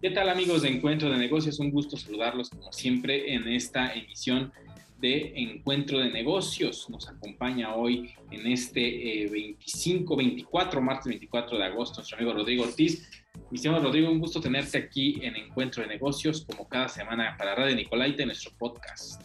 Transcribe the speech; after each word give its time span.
¿Qué 0.00 0.10
tal 0.10 0.28
amigos 0.28 0.62
de 0.62 0.68
Encuentro 0.68 1.10
de 1.10 1.18
Negocios? 1.18 1.58
Un 1.58 1.72
gusto 1.72 1.96
saludarlos 1.96 2.50
como 2.50 2.72
siempre 2.72 3.34
en 3.34 3.48
esta 3.48 3.92
emisión 3.92 4.52
de 5.00 5.32
Encuentro 5.34 5.98
de 5.98 6.08
Negocios. 6.12 6.88
Nos 6.88 7.08
acompaña 7.08 7.74
hoy 7.74 8.14
en 8.30 8.46
este 8.46 9.28
25, 9.28 10.16
24, 10.16 10.80
martes 10.80 11.06
24 11.06 11.58
de 11.58 11.64
agosto, 11.64 11.96
nuestro 11.96 12.16
amigo 12.16 12.32
Rodrigo 12.32 12.62
Ortiz. 12.62 13.10
Mi 13.50 13.56
estimado 13.56 13.82
Rodrigo, 13.82 14.08
un 14.08 14.20
gusto 14.20 14.40
tenerte 14.40 14.78
aquí 14.78 15.18
en 15.20 15.34
Encuentro 15.34 15.82
de 15.82 15.88
Negocios, 15.88 16.46
como 16.48 16.68
cada 16.68 16.88
semana 16.88 17.34
para 17.36 17.56
Radio 17.56 17.74
Nicolaita, 17.74 18.24
nuestro 18.24 18.52
podcast. 18.56 19.20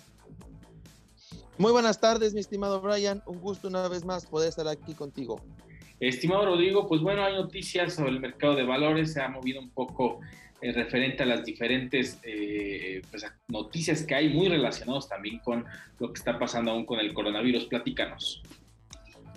Muy 1.60 1.72
buenas 1.72 2.00
tardes, 2.00 2.34
mi 2.34 2.40
estimado 2.40 2.82
Brian. 2.82 3.22
Un 3.28 3.40
gusto 3.40 3.68
una 3.68 3.88
vez 3.90 4.04
más 4.04 4.26
poder 4.26 4.50
estar 4.50 4.68
aquí 4.68 4.96
contigo. 4.96 5.40
Estimado 6.00 6.48
Rodrigo, 6.48 6.88
pues 6.88 7.00
bueno, 7.02 7.24
hay 7.24 7.36
noticias 7.36 7.94
sobre 7.94 8.10
el 8.10 8.20
mercado 8.20 8.56
de 8.56 8.64
valores, 8.64 9.14
se 9.14 9.22
ha 9.22 9.30
movido 9.30 9.62
un 9.62 9.70
poco 9.70 10.20
eh, 10.64 10.72
referente 10.72 11.24
a 11.24 11.26
las 11.26 11.44
diferentes 11.44 12.20
eh, 12.24 13.02
pues, 13.12 13.26
noticias 13.50 14.04
que 14.04 14.16
hay 14.16 14.30
muy 14.30 14.48
relacionados 14.48 15.10
también 15.10 15.40
con 15.40 15.66
lo 16.00 16.14
que 16.14 16.18
está 16.18 16.40
pasando 16.40 16.72
aún 16.72 16.86
con 16.86 17.00
el 17.00 17.14
coronavirus. 17.14 17.66
Platícanos. 17.66 18.42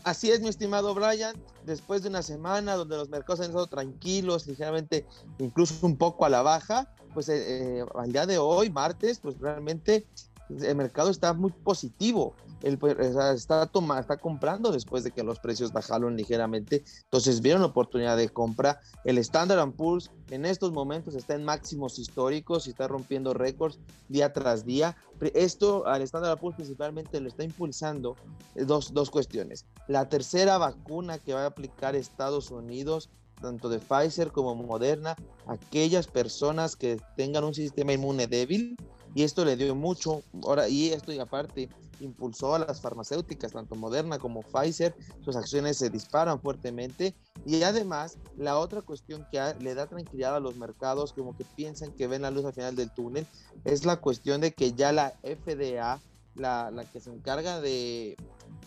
Así 0.04 0.30
es, 0.30 0.40
mi 0.40 0.48
estimado 0.48 0.94
Brian. 0.94 1.34
Después 1.64 2.04
de 2.04 2.10
una 2.10 2.22
semana 2.22 2.76
donde 2.76 2.96
los 2.96 3.08
mercados 3.08 3.40
han 3.40 3.46
estado 3.46 3.66
tranquilos, 3.66 4.46
ligeramente, 4.46 5.04
incluso 5.38 5.84
un 5.84 5.96
poco 5.96 6.24
a 6.24 6.28
la 6.28 6.42
baja, 6.42 6.94
pues 7.12 7.28
eh, 7.28 7.84
al 7.96 8.12
día 8.12 8.24
de 8.24 8.38
hoy, 8.38 8.70
martes, 8.70 9.18
pues 9.18 9.36
realmente 9.40 10.06
el 10.48 10.76
mercado 10.76 11.10
está 11.10 11.32
muy 11.32 11.52
positivo 11.52 12.34
él 12.62 12.78
pues, 12.78 12.96
está, 12.98 13.66
toma, 13.66 14.00
está 14.00 14.16
comprando 14.16 14.72
después 14.72 15.04
de 15.04 15.10
que 15.10 15.22
los 15.22 15.38
precios 15.38 15.72
bajaron 15.72 16.16
ligeramente. 16.16 16.84
Entonces 17.04 17.40
vieron 17.40 17.62
oportunidad 17.62 18.16
de 18.16 18.28
compra. 18.28 18.80
El 19.04 19.18
Standard 19.18 19.70
Poor's 19.72 20.10
en 20.30 20.44
estos 20.46 20.72
momentos 20.72 21.14
está 21.14 21.34
en 21.34 21.44
máximos 21.44 21.98
históricos 21.98 22.66
y 22.66 22.70
está 22.70 22.88
rompiendo 22.88 23.34
récords 23.34 23.78
día 24.08 24.32
tras 24.32 24.64
día. 24.64 24.96
Esto 25.34 25.86
al 25.86 26.02
Standard 26.02 26.38
Poor's 26.38 26.56
principalmente 26.56 27.20
lo 27.20 27.28
está 27.28 27.44
impulsando 27.44 28.16
eh, 28.54 28.64
dos, 28.64 28.92
dos 28.92 29.10
cuestiones. 29.10 29.66
La 29.86 30.08
tercera 30.08 30.58
vacuna 30.58 31.18
que 31.18 31.34
va 31.34 31.42
a 31.42 31.46
aplicar 31.46 31.94
Estados 31.94 32.50
Unidos 32.50 33.10
tanto 33.40 33.68
de 33.68 33.78
Pfizer 33.78 34.32
como 34.32 34.54
Moderna, 34.54 35.14
aquellas 35.46 36.06
personas 36.06 36.74
que 36.74 36.98
tengan 37.18 37.44
un 37.44 37.52
sistema 37.52 37.92
inmune 37.92 38.26
débil, 38.26 38.78
y 39.16 39.22
esto 39.22 39.46
le 39.46 39.56
dio 39.56 39.74
mucho, 39.74 40.22
ahora, 40.44 40.68
y 40.68 40.90
esto 40.90 41.10
y 41.10 41.18
aparte, 41.18 41.70
impulsó 42.00 42.54
a 42.54 42.58
las 42.58 42.82
farmacéuticas, 42.82 43.50
tanto 43.50 43.74
Moderna 43.74 44.18
como 44.18 44.42
Pfizer, 44.42 44.94
sus 45.24 45.36
acciones 45.36 45.78
se 45.78 45.88
disparan 45.88 46.38
fuertemente 46.38 47.16
y 47.46 47.62
además 47.62 48.18
la 48.36 48.58
otra 48.58 48.82
cuestión 48.82 49.26
que 49.32 49.40
le 49.58 49.74
da 49.74 49.86
tranquilidad 49.86 50.36
a 50.36 50.40
los 50.40 50.56
mercados, 50.56 51.14
como 51.14 51.34
que 51.34 51.46
piensan 51.56 51.92
que 51.92 52.06
ven 52.06 52.20
la 52.20 52.30
luz 52.30 52.44
al 52.44 52.52
final 52.52 52.76
del 52.76 52.92
túnel, 52.92 53.26
es 53.64 53.86
la 53.86 53.96
cuestión 53.96 54.42
de 54.42 54.52
que 54.52 54.74
ya 54.74 54.92
la 54.92 55.14
FDA, 55.22 55.98
la, 56.34 56.70
la 56.70 56.84
que 56.84 57.00
se 57.00 57.10
encarga 57.10 57.62
de 57.62 58.18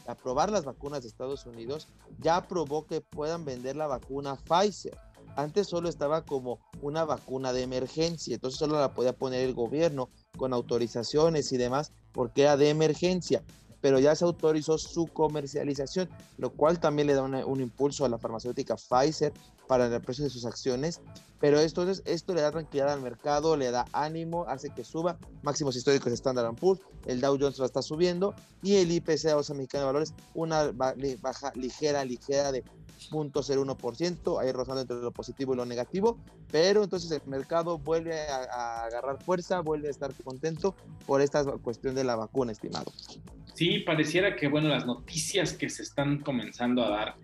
aprobar 0.07 0.49
las 0.49 0.65
vacunas 0.65 1.03
de 1.03 1.09
Estados 1.09 1.45
Unidos, 1.45 1.89
ya 2.17 2.37
aprobó 2.37 2.87
que 2.87 3.01
puedan 3.01 3.45
vender 3.45 3.75
la 3.75 3.85
vacuna 3.85 4.35
Pfizer. 4.35 4.97
Antes 5.35 5.67
solo 5.67 5.89
estaba 5.89 6.25
como 6.25 6.59
una 6.81 7.05
vacuna 7.05 7.53
de 7.53 7.61
emergencia, 7.61 8.33
entonces 8.33 8.57
solo 8.57 8.79
la 8.79 8.95
podía 8.95 9.13
poner 9.13 9.41
el 9.41 9.53
gobierno 9.53 10.09
con 10.39 10.53
autorizaciones 10.53 11.51
y 11.51 11.57
demás, 11.57 11.91
porque 12.13 12.43
era 12.43 12.57
de 12.57 12.69
emergencia, 12.69 13.43
pero 13.81 13.99
ya 13.99 14.15
se 14.15 14.25
autorizó 14.25 14.77
su 14.77 15.07
comercialización, 15.07 16.09
lo 16.37 16.51
cual 16.51 16.79
también 16.79 17.07
le 17.07 17.13
da 17.13 17.23
un 17.23 17.61
impulso 17.61 18.05
a 18.05 18.09
la 18.09 18.17
farmacéutica 18.17 18.75
Pfizer 18.75 19.33
para 19.67 19.85
el 19.85 20.01
precio 20.01 20.23
de 20.23 20.29
sus 20.29 20.45
acciones. 20.45 21.01
Pero 21.39 21.59
esto, 21.59 21.87
esto 22.05 22.33
le 22.33 22.41
da 22.41 22.51
tranquilidad 22.51 22.91
al 22.91 23.01
mercado, 23.01 23.55
le 23.55 23.71
da 23.71 23.85
ánimo, 23.93 24.45
hace 24.47 24.71
que 24.71 24.83
suba. 24.83 25.17
Máximos 25.41 25.75
históricos 25.75 26.07
de 26.07 26.15
Standard 26.15 26.53
Poor's, 26.55 26.81
el 27.05 27.21
Dow 27.21 27.37
Jones 27.39 27.59
lo 27.59 27.65
está 27.65 27.81
subiendo 27.81 28.33
y 28.61 28.75
el 28.75 28.91
IPC, 28.91 29.35
o 29.35 29.43
sea, 29.43 29.55
mexicano 29.55 29.83
de 29.83 29.85
valores, 29.85 30.13
una 30.33 30.71
baja 31.21 31.53
ligera, 31.55 32.03
ligera 32.03 32.51
de 32.51 32.63
0.01%, 32.99 34.41
ahí 34.41 34.51
rozando 34.51 34.81
entre 34.81 34.97
lo 34.97 35.11
positivo 35.11 35.53
y 35.53 35.57
lo 35.57 35.65
negativo, 35.65 36.17
pero 36.51 36.83
entonces 36.83 37.09
el 37.11 37.21
mercado 37.25 37.77
vuelve 37.77 38.19
a, 38.27 38.83
agarrar 38.83 39.23
fuerza, 39.23 39.61
vuelve 39.61 39.87
a 39.87 39.91
estar 39.91 40.13
contento 40.23 40.75
por 41.05 41.21
esta 41.21 41.45
cuestión 41.45 41.95
de 41.95 42.03
la 42.03 42.15
vacuna, 42.15 42.51
estimado. 42.51 42.91
Sí, 43.59 43.79
pareciera 43.79 44.37
que, 44.37 44.47
bueno, 44.47 44.69
las 44.69 44.85
noticias 44.85 45.51
que 45.51 45.69
se 45.69 45.83
están 45.83 46.19
comenzando 46.19 46.81
a 46.81 46.89
dar, 46.91 47.15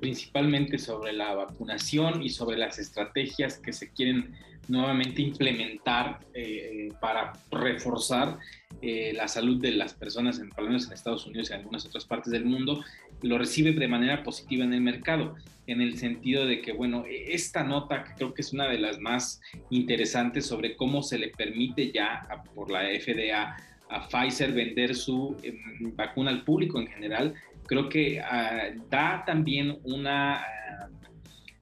principalmente 0.00 0.76
sobre 0.76 1.12
la 1.12 1.32
vacunación 1.34 2.20
y 2.20 2.30
sobre 2.30 2.56
las 2.58 2.80
estrategias 2.80 3.58
que 3.58 3.72
se 3.72 3.92
quieren 3.92 4.34
nuevamente 4.66 5.22
implementar 5.22 6.18
eh, 6.34 6.88
para 7.00 7.34
reforzar 7.52 8.38
eh, 8.82 9.12
la 9.14 9.28
salud 9.28 9.62
de 9.62 9.70
las 9.70 9.94
personas, 9.94 10.40
en, 10.40 10.50
por 10.50 10.64
en 10.64 10.74
Estados 10.74 11.26
Unidos 11.26 11.50
y 11.50 11.52
en 11.52 11.60
algunas 11.60 11.86
otras 11.86 12.04
partes 12.06 12.32
del 12.32 12.44
mundo, 12.44 12.82
lo 13.22 13.38
recibe 13.38 13.70
de 13.70 13.86
manera 13.86 14.24
positiva 14.24 14.64
en 14.64 14.72
el 14.72 14.80
mercado, 14.80 15.36
en 15.68 15.80
el 15.80 15.96
sentido 15.96 16.44
de 16.44 16.60
que, 16.60 16.72
bueno, 16.72 17.04
e, 17.06 17.34
esta 17.34 17.62
nota 17.62 18.02
que 18.02 18.14
creo 18.14 18.34
que 18.34 18.42
es 18.42 18.52
una 18.52 18.66
de 18.66 18.80
las 18.80 18.98
más 18.98 19.40
interesantes 19.70 20.44
sobre 20.44 20.74
cómo 20.74 21.04
se 21.04 21.18
le 21.18 21.28
permite 21.28 21.92
ya 21.92 22.22
por 22.52 22.72
la 22.72 22.80
FDA 22.80 23.73
a 23.88 24.08
Pfizer 24.08 24.52
vender 24.52 24.94
su 24.94 25.36
em, 25.42 25.94
vacuna 25.94 26.30
al 26.30 26.44
público 26.44 26.80
en 26.80 26.86
general, 26.86 27.34
creo 27.66 27.88
que 27.88 28.20
ah, 28.20 28.70
da 28.90 29.24
también 29.24 29.78
una, 29.84 30.44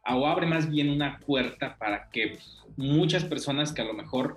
ah, 0.05 0.17
o 0.17 0.27
abre 0.27 0.47
más 0.47 0.69
bien 0.69 0.91
una 0.91 1.19
puerta 1.19 1.77
para 1.77 2.09
que 2.11 2.39
muchas 2.77 3.25
personas 3.25 3.73
que 3.73 3.83
a 3.83 3.85
lo 3.85 3.95
mejor 3.95 4.37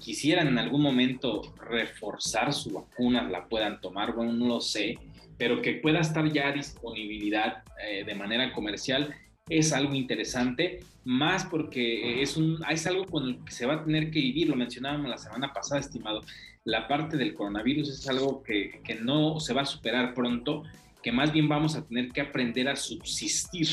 quisieran 0.00 0.48
en 0.48 0.58
algún 0.58 0.82
momento 0.82 1.54
reforzar 1.68 2.52
su 2.52 2.70
vacuna, 2.70 3.28
la 3.28 3.46
puedan 3.46 3.80
tomar, 3.80 4.14
bueno, 4.14 4.32
no 4.32 4.46
lo 4.46 4.60
sé, 4.60 4.98
pero 5.38 5.62
que 5.62 5.74
pueda 5.74 6.00
estar 6.00 6.30
ya 6.30 6.48
a 6.48 6.52
disponibilidad 6.52 7.62
eh, 7.82 8.04
de 8.04 8.14
manera 8.14 8.52
comercial 8.52 9.14
es 9.48 9.72
algo 9.72 9.94
interesante, 9.94 10.80
más 11.04 11.44
porque 11.44 12.20
es, 12.20 12.36
un, 12.36 12.58
es 12.68 12.86
algo 12.86 13.06
con 13.06 13.24
el 13.28 13.44
que 13.44 13.52
se 13.52 13.66
va 13.66 13.74
a 13.74 13.84
tener 13.84 14.10
que 14.10 14.20
vivir, 14.20 14.48
lo 14.48 14.56
mencionábamos 14.56 15.08
la 15.08 15.18
semana 15.18 15.52
pasada, 15.52 15.80
estimado, 15.80 16.22
la 16.64 16.88
parte 16.88 17.16
del 17.16 17.34
coronavirus 17.34 17.90
es 17.90 18.08
algo 18.08 18.42
que, 18.42 18.80
que 18.82 18.96
no 18.96 19.38
se 19.38 19.54
va 19.54 19.62
a 19.62 19.66
superar 19.66 20.14
pronto, 20.14 20.64
que 21.00 21.12
más 21.12 21.32
bien 21.32 21.48
vamos 21.48 21.76
a 21.76 21.86
tener 21.86 22.08
que 22.08 22.20
aprender 22.20 22.68
a 22.68 22.74
subsistir 22.74 23.68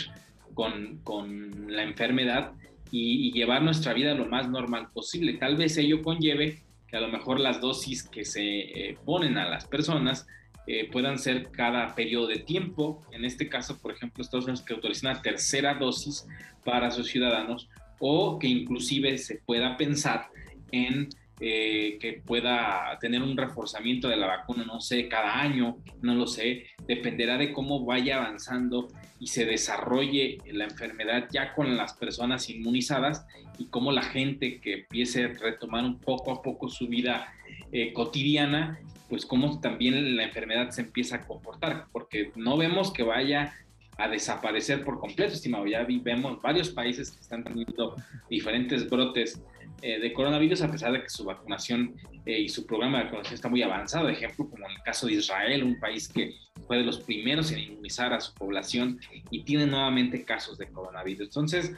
con, 0.53 0.99
con 1.03 1.73
la 1.73 1.81
enfermedad 1.81 2.51
y, 2.91 3.31
llevar 3.31 3.63
nuestra 3.63 3.93
vida 3.93 4.13
lo 4.13 4.27
más 4.27 4.47
normal 4.47 4.89
posible. 4.93 5.33
Tal 5.33 5.55
vez 5.55 5.75
ello 5.77 6.03
conlleve 6.03 6.61
que 6.87 6.97
a 6.97 7.01
lo 7.01 7.07
mejor 7.07 7.39
las 7.39 7.59
dosis 7.59 8.03
que 8.03 8.23
se 8.23 8.43
eh, 8.43 8.97
ponen 9.03 9.39
a 9.39 9.49
las 9.49 9.65
personas 9.65 10.27
eh, 10.67 10.89
puedan 10.91 11.19
ser 11.19 11.51
cada 11.51 11.93
periodo 11.95 12.27
de 12.27 12.39
tiempo. 12.39 13.03
En 13.11 13.25
este 13.25 13.49
caso, 13.49 13.79
por 13.79 13.91
ejemplo, 13.91 14.21
Estados 14.21 14.45
Unidos 14.45 14.61
que 14.61 14.73
autoriza 14.73 15.09
una 15.09 15.21
tercera 15.21 15.73
dosis 15.73 16.25
para 16.63 16.91
sus 16.91 17.07
ciudadanos 17.07 17.69
o 17.99 18.39
que 18.39 18.47
inclusive 18.47 19.17
se 19.17 19.35
pueda 19.45 19.77
pensar 19.77 20.27
en 20.71 21.09
eh, 21.39 21.97
que 21.99 22.21
pueda 22.25 22.97
tener 23.01 23.21
un 23.21 23.35
reforzamiento 23.35 24.07
de 24.07 24.15
la 24.15 24.27
vacuna, 24.27 24.63
no 24.63 24.79
sé, 24.79 25.09
cada 25.09 25.41
año, 25.41 25.77
no 26.01 26.15
lo 26.15 26.25
sé, 26.25 26.67
dependerá 26.87 27.37
de 27.37 27.51
cómo 27.51 27.83
vaya 27.83 28.17
avanzando 28.17 28.87
y 29.19 29.27
se 29.27 29.45
desarrolle 29.45 30.37
la 30.45 30.65
enfermedad 30.65 31.27
ya 31.31 31.53
con 31.53 31.75
las 31.75 31.93
personas 31.93 32.49
inmunizadas 32.49 33.25
y 33.57 33.65
cómo 33.65 33.91
la 33.91 34.03
gente 34.03 34.61
que 34.61 34.73
empiece 34.73 35.25
a 35.25 35.27
retomar 35.29 35.83
un 35.83 35.99
poco 35.99 36.31
a 36.31 36.41
poco 36.41 36.69
su 36.69 36.87
vida 36.87 37.33
eh, 37.71 37.91
cotidiana, 37.93 38.79
pues 39.13 39.27
cómo 39.27 39.59
también 39.59 40.17
la 40.17 40.23
enfermedad 40.23 40.71
se 40.71 40.81
empieza 40.81 41.17
a 41.17 41.21
comportar, 41.21 41.85
porque 41.91 42.31
no 42.35 42.57
vemos 42.57 42.91
que 42.91 43.03
vaya 43.03 43.53
a 43.99 44.07
desaparecer 44.07 44.83
por 44.83 44.99
completo, 44.99 45.33
estimado. 45.33 45.67
Ya 45.67 45.85
vemos 45.85 46.41
varios 46.41 46.71
países 46.71 47.11
que 47.11 47.21
están 47.21 47.43
teniendo 47.43 47.95
diferentes 48.27 48.89
brotes 48.89 49.39
eh, 49.83 49.99
de 49.99 50.13
coronavirus 50.13 50.63
a 50.63 50.71
pesar 50.71 50.93
de 50.93 51.03
que 51.03 51.09
su 51.09 51.25
vacunación 51.25 51.93
eh, 52.25 52.39
y 52.39 52.49
su 52.49 52.65
programa 52.65 52.97
de 52.97 53.03
vacunación 53.03 53.35
está 53.35 53.49
muy 53.49 53.61
avanzado. 53.61 54.09
Ejemplo, 54.09 54.49
como 54.49 54.65
en 54.65 54.71
el 54.71 54.81
caso 54.81 55.05
de 55.05 55.13
Israel, 55.13 55.63
un 55.63 55.79
país 55.79 56.09
que 56.09 56.33
fue 56.65 56.77
de 56.77 56.83
los 56.83 56.99
primeros 57.01 57.51
en 57.51 57.59
inmunizar 57.59 58.13
a 58.13 58.19
su 58.19 58.33
población 58.33 58.99
y 59.29 59.43
tiene 59.43 59.67
nuevamente 59.67 60.25
casos 60.25 60.57
de 60.57 60.69
coronavirus. 60.69 61.27
Entonces, 61.27 61.71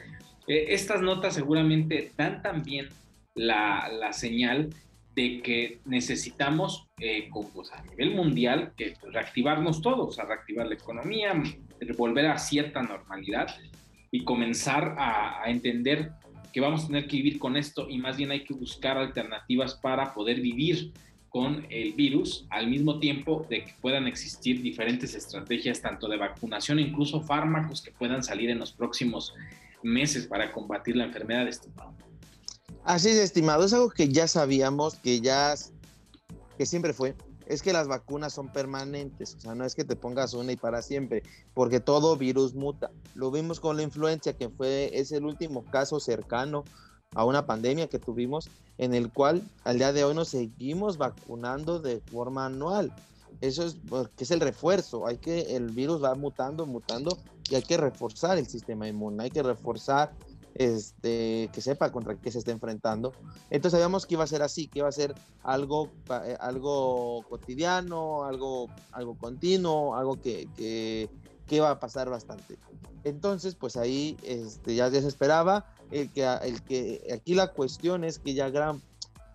eh, 0.48 0.68
estas 0.68 1.02
notas 1.02 1.34
seguramente 1.34 2.12
dan 2.16 2.40
también 2.40 2.88
la, 3.34 3.90
la 3.92 4.14
señal 4.14 4.70
de 5.16 5.40
que 5.40 5.80
necesitamos, 5.86 6.86
pues, 7.54 7.72
a 7.72 7.82
nivel 7.84 8.14
mundial, 8.14 8.74
que 8.76 8.94
reactivarnos 9.10 9.80
todos, 9.80 10.18
a 10.18 10.26
reactivar 10.26 10.66
la 10.66 10.74
economía, 10.74 11.32
volver 11.96 12.26
a 12.26 12.38
cierta 12.38 12.82
normalidad 12.82 13.48
y 14.10 14.24
comenzar 14.24 14.94
a, 14.98 15.42
entender 15.46 16.12
que 16.52 16.60
vamos 16.60 16.84
a 16.84 16.86
tener 16.88 17.06
que 17.06 17.16
vivir 17.16 17.38
con 17.38 17.56
esto 17.56 17.88
y 17.88 17.98
más 17.98 18.16
bien 18.18 18.30
hay 18.30 18.44
que 18.44 18.54
buscar 18.54 18.98
alternativas 18.98 19.74
para 19.74 20.12
poder 20.12 20.40
vivir 20.40 20.92
con 21.30 21.66
el 21.70 21.92
virus 21.94 22.46
al 22.50 22.68
mismo 22.68 22.98
tiempo 22.98 23.46
de 23.48 23.64
que 23.64 23.74
puedan 23.80 24.06
existir 24.06 24.62
diferentes 24.62 25.14
estrategias 25.14 25.80
tanto 25.80 26.08
de 26.08 26.16
vacunación, 26.18 26.78
incluso 26.78 27.20
fármacos 27.22 27.82
que 27.82 27.90
puedan 27.90 28.22
salir 28.22 28.50
en 28.50 28.58
los 28.58 28.72
próximos 28.72 29.34
meses 29.82 30.26
para 30.26 30.52
combatir 30.52 30.96
la 30.96 31.04
enfermedad, 31.04 31.48
estimado. 31.48 32.05
Así 32.86 33.08
es, 33.08 33.16
estimado, 33.16 33.64
es 33.64 33.72
algo 33.72 33.90
que 33.90 34.10
ya 34.10 34.28
sabíamos, 34.28 34.94
que 34.94 35.20
ya, 35.20 35.56
que 36.56 36.66
siempre 36.66 36.92
fue, 36.92 37.16
es 37.48 37.60
que 37.60 37.72
las 37.72 37.88
vacunas 37.88 38.32
son 38.32 38.52
permanentes, 38.52 39.34
o 39.34 39.40
sea, 39.40 39.56
no 39.56 39.64
es 39.64 39.74
que 39.74 39.82
te 39.82 39.96
pongas 39.96 40.34
una 40.34 40.52
y 40.52 40.56
para 40.56 40.82
siempre, 40.82 41.24
porque 41.52 41.80
todo 41.80 42.16
virus 42.16 42.54
muta. 42.54 42.92
Lo 43.16 43.32
vimos 43.32 43.58
con 43.58 43.76
la 43.76 43.82
influencia, 43.82 44.34
que 44.34 44.50
fue, 44.50 44.96
es 44.96 45.10
el 45.10 45.24
último 45.24 45.64
caso 45.64 45.98
cercano 45.98 46.62
a 47.16 47.24
una 47.24 47.44
pandemia 47.44 47.88
que 47.88 47.98
tuvimos, 47.98 48.50
en 48.78 48.94
el 48.94 49.12
cual 49.12 49.42
al 49.64 49.78
día 49.78 49.92
de 49.92 50.04
hoy 50.04 50.14
nos 50.14 50.28
seguimos 50.28 50.96
vacunando 50.96 51.80
de 51.80 52.00
forma 52.00 52.46
anual. 52.46 52.94
Eso 53.40 53.64
es 53.66 53.78
que 54.16 54.22
es 54.22 54.30
el 54.30 54.38
refuerzo, 54.38 55.08
hay 55.08 55.18
que 55.18 55.56
el 55.56 55.72
virus 55.72 56.04
va 56.04 56.14
mutando, 56.14 56.66
mutando 56.66 57.18
y 57.50 57.56
hay 57.56 57.62
que 57.62 57.78
reforzar 57.78 58.38
el 58.38 58.46
sistema 58.46 58.86
inmune, 58.86 59.24
hay 59.24 59.30
que 59.30 59.42
reforzar 59.42 60.14
este, 60.58 61.50
que 61.52 61.60
sepa 61.60 61.92
contra 61.92 62.16
qué 62.16 62.30
se 62.30 62.38
está 62.38 62.52
enfrentando. 62.52 63.12
Entonces 63.50 63.72
sabíamos 63.72 64.06
que 64.06 64.14
iba 64.14 64.24
a 64.24 64.28
ser 64.28 64.42
así, 64.42 64.68
que 64.68 64.80
iba 64.80 64.88
a 64.88 64.92
ser 64.92 65.14
algo, 65.42 65.90
eh, 66.24 66.36
algo 66.40 67.22
cotidiano, 67.28 68.24
algo, 68.24 68.68
algo 68.92 69.16
continuo, 69.16 69.94
algo 69.94 70.20
que, 70.20 70.48
que, 70.56 71.10
que 71.46 71.56
iba 71.56 71.70
a 71.70 71.78
pasar 71.78 72.10
bastante. 72.10 72.58
Entonces, 73.04 73.54
pues 73.54 73.76
ahí 73.76 74.16
este, 74.24 74.74
ya, 74.74 74.90
se 74.90 75.06
esperaba. 75.06 75.66
El 75.92 76.10
que, 76.10 76.24
el 76.24 76.62
que 76.62 77.06
aquí 77.14 77.34
la 77.34 77.52
cuestión 77.52 78.02
es 78.02 78.18
que 78.18 78.34
ya 78.34 78.50
gran, 78.50 78.82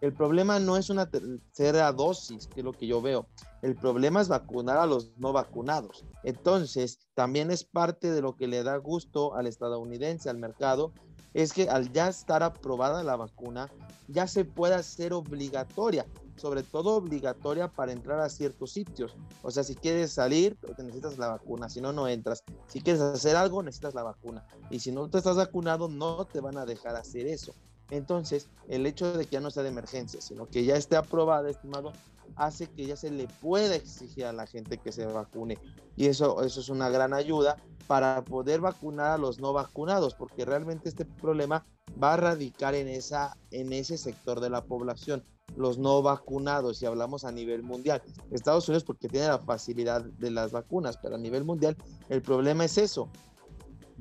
el 0.02 0.14
problema 0.14 0.60
no 0.60 0.76
es 0.76 0.90
una 0.90 1.10
tercera 1.10 1.92
dosis, 1.94 2.48
que 2.48 2.60
es 2.60 2.66
lo 2.66 2.74
que 2.74 2.88
yo 2.88 3.02
veo. 3.02 3.28
El 3.62 3.76
problema 3.76 4.20
es 4.20 4.28
vacunar 4.28 4.78
a 4.78 4.88
los 4.88 5.16
no 5.18 5.32
vacunados. 5.32 6.04
Entonces, 6.24 7.00
también 7.14 7.52
es 7.52 7.64
parte 7.64 8.12
de 8.12 8.22
lo 8.22 8.36
que 8.36 8.48
le 8.48 8.64
da 8.64 8.76
gusto 8.78 9.36
al 9.36 9.46
estadounidense, 9.46 10.30
al 10.30 10.38
mercado, 10.38 10.92
es 11.34 11.54
que 11.54 11.70
al 11.70 11.92
ya 11.92 12.10
estar 12.10 12.44
aprobada 12.44 13.04
la 13.04 13.16
vacuna, 13.16 13.70
ya 14.08 14.28
se 14.28 14.46
puede 14.46 14.76
hacer 14.76 15.14
obligatoria, 15.14 16.06
sobre 16.36 16.64
todo 16.64 16.96
obligatoria 16.96 17.68
para 17.68 17.92
entrar 17.92 18.20
a 18.20 18.30
ciertos 18.30 18.72
sitios. 18.74 19.16
O 19.42 19.52
sea, 19.52 19.64
si 19.64 19.76
quieres 19.76 20.12
salir, 20.12 20.58
necesitas 20.78 21.18
la 21.18 21.30
vacuna, 21.30 21.70
si 21.70 21.80
no, 21.82 21.94
no 21.94 22.08
entras. 22.08 22.44
Si 22.68 22.82
quieres 22.82 23.02
hacer 23.02 23.36
algo, 23.36 23.64
necesitas 23.64 23.94
la 23.94 24.04
vacuna. 24.04 24.46
Y 24.70 24.80
si 24.80 24.92
no 24.92 25.10
te 25.10 25.20
estás 25.20 25.38
vacunado, 25.38 25.88
no 25.88 26.26
te 26.26 26.42
van 26.42 26.58
a 26.58 26.66
dejar 26.66 26.96
hacer 26.96 27.28
eso. 27.28 27.54
Entonces, 27.90 28.50
el 28.70 28.86
hecho 28.86 29.18
de 29.18 29.26
que 29.26 29.32
ya 29.32 29.42
no 29.42 29.52
sea 29.52 29.64
de 29.64 29.70
emergencia, 29.70 30.22
sino 30.22 30.48
que 30.48 30.64
ya 30.64 30.76
esté 30.76 30.96
aprobada, 30.96 31.50
estimado, 31.50 31.92
hace 32.36 32.68
que 32.68 32.86
ya 32.86 32.96
se 32.96 33.12
le 33.12 33.28
pueda 33.42 33.76
exigir 33.76 34.26
a 34.26 34.34
la 34.34 34.48
gente 34.48 34.78
que 34.78 34.92
se 34.92 35.06
vacune. 35.06 35.58
Y 35.96 36.08
eso, 36.08 36.44
eso 36.44 36.60
es 36.60 36.70
una 36.70 36.90
gran 36.90 37.14
ayuda 37.14 37.58
para 37.88 38.24
poder 38.24 38.62
vacunar 38.62 39.12
a 39.12 39.18
los 39.18 39.40
no 39.40 39.54
vacunados, 39.54 40.16
porque 40.16 40.46
realmente 40.46 40.90
este 40.90 41.06
problema 41.06 41.66
va 42.02 42.14
a 42.14 42.18
radicar 42.18 42.76
en, 42.76 42.88
esa, 42.88 43.38
en 43.52 43.74
ese 43.74 43.98
sector 43.98 44.40
de 44.40 44.50
la 44.50 44.64
población, 44.64 45.24
los 45.56 45.78
no 45.78 46.02
vacunados, 46.02 46.78
si 46.78 46.86
hablamos 46.86 47.26
a 47.26 47.32
nivel 47.32 47.64
mundial. 47.64 48.02
Estados 48.32 48.68
Unidos 48.70 48.84
porque 48.84 49.10
tiene 49.10 49.28
la 49.28 49.40
facilidad 49.40 50.04
de 50.04 50.32
las 50.32 50.52
vacunas, 50.52 50.98
pero 50.98 51.16
a 51.16 51.20
nivel 51.20 51.44
mundial 51.44 51.76
el 52.10 52.22
problema 52.22 52.66
es 52.66 52.78
eso, 52.78 53.10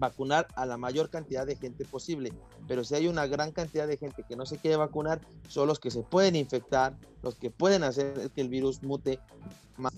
vacunar 0.01 0.49
a 0.57 0.67
la 0.67 0.77
mayor 0.77 1.11
cantidad 1.11 1.47
de 1.47 1.55
gente 1.55 1.85
posible. 1.85 2.33
Pero 2.67 2.83
si 2.83 2.95
hay 2.97 3.07
una 3.07 3.27
gran 3.27 3.53
cantidad 3.53 3.87
de 3.87 3.99
gente 3.99 4.25
que 4.29 4.35
no 4.35 4.47
se 4.47 4.59
quiere 4.59 4.77
vacunar, 4.77 5.21
son 5.49 5.69
los 5.69 5.79
que 5.79 5.91
se 5.91 6.03
pueden 6.03 6.35
infectar, 6.35 6.97
los 7.23 7.37
que 7.37 7.51
pueden 7.51 7.85
hacer 7.85 8.31
que 8.31 8.41
el 8.41 8.49
virus 8.49 8.83
mute 8.83 9.21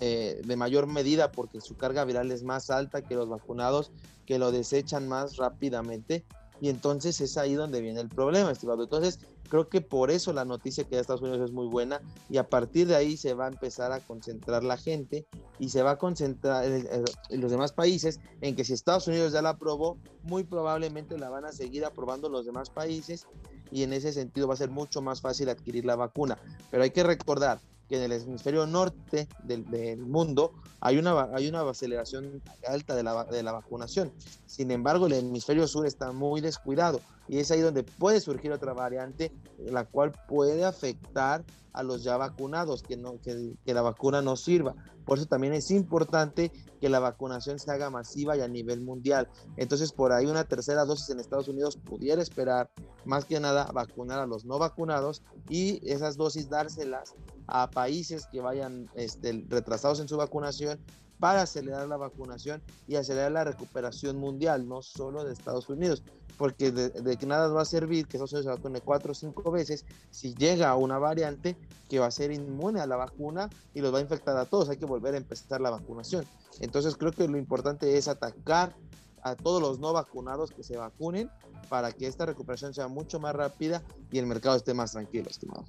eh, 0.01 0.43
de 0.45 0.57
mayor 0.57 0.87
medida 0.87 1.33
porque 1.33 1.61
su 1.61 1.77
carga 1.77 2.05
viral 2.05 2.31
es 2.31 2.43
más 2.43 2.71
alta 2.71 3.03
que 3.03 3.15
los 3.15 3.29
vacunados, 3.29 3.93
que 4.27 4.39
lo 4.39 4.53
desechan 4.53 5.09
más 5.09 5.37
rápidamente. 5.37 6.25
Y 6.63 6.71
entonces 6.71 7.21
es 7.21 7.37
ahí 7.37 7.53
donde 7.53 7.83
viene 7.83 8.01
el 8.01 8.09
problema, 8.09 8.51
estimado. 8.51 8.85
Entonces, 8.85 9.19
Creo 9.53 9.69
que 9.69 9.83
por 9.83 10.11
eso 10.11 10.33
la 10.33 10.47
noticia 10.47 10.85
que 10.85 10.95
da 10.95 11.03
Estados 11.03 11.21
Unidos 11.21 11.43
es 11.43 11.53
muy 11.53 11.67
buena 11.67 12.01
y 12.31 12.39
a 12.39 12.49
partir 12.49 12.87
de 12.87 12.97
ahí 12.97 13.19
se 13.19 13.35
va 13.35 13.45
a 13.45 13.49
empezar 13.49 13.93
a 13.93 14.01
concentrar 14.01 14.65
la 14.65 14.79
gente 14.79 15.27
y 15.59 15.69
se 15.69 15.83
va 15.83 15.91
a 15.91 15.99
concentrar 15.99 16.65
en, 16.65 17.05
los 17.39 17.51
demás 17.51 17.71
países 17.71 18.19
en 18.41 18.57
que 18.57 18.65
si 18.65 18.73
Estados 18.73 19.09
Unidos 19.09 19.35
ya 19.35 19.43
la 19.43 19.51
aprobó, 19.51 19.99
muy 20.23 20.45
probablemente 20.45 21.19
la 21.19 21.29
van 21.29 21.45
a 21.45 21.53
seguir 21.53 21.85
aprobando 21.85 22.31
los 22.31 22.47
demás 22.47 22.71
países 22.71 23.27
y 23.71 23.83
en 23.83 23.93
ese 23.93 24.15
sentido 24.15 24.49
va 24.49 24.55
a 24.55 24.57
ser 24.57 24.71
mucho 24.71 25.03
más 25.03 25.21
fácil 25.21 25.51
adquirir 25.51 25.85
la 25.85 25.97
vacuna. 25.97 26.39
Pero 26.71 26.85
hay 26.85 26.91
que 26.91 27.03
recordar 27.03 27.61
que 27.93 28.03
en 28.03 28.11
el 28.11 28.23
hemisferio 28.23 28.67
norte 28.67 29.29
del, 29.43 29.99
mundo 29.99 30.55
hay 30.81 30.97
una, 30.97 31.29
hay 31.35 31.47
una 31.47 31.61
aceleración 31.69 32.41
alta 32.67 32.95
de 32.95 33.03
la, 33.03 33.25
de 33.25 33.43
la 33.43 33.53
vacunación. 33.53 34.11
Sin 34.47 34.71
embargo, 34.71 35.09
el 35.09 35.13
hemisferio 35.13 35.69
sur 35.69 35.87
está 35.87 36.11
muy 36.11 36.41
descuidado 36.41 37.03
y 37.29 37.39
es 37.39 37.51
ahí 37.51 37.61
donde 37.61 37.85
puede 37.85 38.21
surgir 38.21 38.53
otra 38.53 38.73
variante, 38.73 39.33
la 39.59 39.85
cual 39.85 40.13
puede 40.29 40.65
afectar 40.65 41.45
a 41.73 41.83
los 41.83 42.03
ya 42.03 42.17
vacunados, 42.17 42.83
que, 42.83 42.97
no, 42.97 43.21
que, 43.21 43.55
que, 43.65 43.75
la 43.75 43.83
vacuna 43.83 44.21
no 44.21 44.37
sirva. 44.37 44.75
Por 45.07 45.19
eso 45.19 45.27
también 45.27 45.55
es 45.55 45.71
importante 45.71 46.53
que 46.81 46.89
la 46.89 47.01
vacunación 47.01 47.59
se 47.59 47.71
haga 47.71 47.91
masiva 47.91 48.37
y 48.37 48.41
a 48.41 48.49
nivel 48.49 48.83
mundial. 48.83 49.29
Entonces, 49.57 49.93
por 49.93 50.13
ahí 50.13 50.27
una 50.27 50.45
tercera 50.45 50.85
dosis 50.85 51.11
en 51.11 51.21
Estados 51.21 51.49
Unidos 51.49 51.77
pudiera 51.77 52.21
esperar, 52.21 52.71
más 53.05 53.25
que 53.25 53.41
nada, 53.41 53.71
vacunar 53.73 54.19
a 54.19 54.27
los 54.27 54.45
no 54.45 54.59
vacunados 54.59 55.23
y 55.49 55.81
esas 55.91 56.17
dosis 56.17 56.51
dárselas 56.51 57.15
a 57.47 57.71
países 57.71 58.27
que 58.31 58.41
vayan 58.41 58.89
este, 58.95 59.45
retrasados 59.49 60.01
en 60.01 60.09
su 60.09 60.17
vacunación 60.17 60.79
para 61.23 61.43
acelerar 61.43 61.87
la 61.87 61.97
vacunación 61.97 62.61
y 62.89 62.97
acelerar 62.97 63.31
la 63.31 63.45
recuperación 63.45 64.19
mundial, 64.19 64.67
no 64.67 64.83
solo 64.83 65.23
de 65.23 65.33
Estados 65.33 65.69
Unidos, 65.69 66.03
porque 66.37 66.73
de, 66.73 67.17
que 67.17 67.27
nada 67.27 67.47
va 67.47 67.63
a 67.63 67.65
servir 67.65 68.09
que 68.09 68.17
Estados 68.17 68.33
Unidos 68.33 68.47
se 68.47 68.61
vacune 68.61 68.81
cuatro 68.81 69.13
o 69.13 69.15
cinco 69.15 69.53
veces 69.53 69.85
si 70.11 70.35
llega 70.35 70.75
una 70.75 70.99
variante 70.99 71.57
que 71.89 72.01
va 72.01 72.07
a 72.07 72.11
ser 72.11 72.33
inmune 72.33 72.81
a 72.81 72.89
la 72.89 72.97
vacuna 72.97 73.49
y 73.73 73.83
los 73.83 73.95
va 73.95 73.99
a 73.99 74.01
infectar 74.01 74.37
a 74.37 74.47
todos, 74.47 74.69
hay 74.69 74.79
que 74.79 74.85
volver 74.85 75.15
a 75.15 75.19
empezar 75.19 75.61
la 75.61 75.71
vacunación. 75.71 76.27
Entonces 76.59 76.97
creo 76.97 77.13
que 77.13 77.29
lo 77.29 77.39
importante 77.39 77.97
es 77.97 78.09
atacar 78.09 78.75
a 79.23 79.37
todos 79.37 79.63
los 79.63 79.79
no 79.79 79.93
vacunados 79.93 80.51
que 80.51 80.65
se 80.65 80.77
vacunen 80.77 81.31
para 81.69 81.93
que 81.93 82.09
esta 82.09 82.27
recuperación 82.27 82.75
sea 82.75 82.89
mucho 82.89 83.21
más 83.21 83.37
rápida 83.37 83.81
y 84.11 84.19
el 84.19 84.27
mercado 84.27 84.57
esté 84.57 84.75
más 84.75 84.91
tranquilo, 84.91 85.31
estimado. 85.31 85.65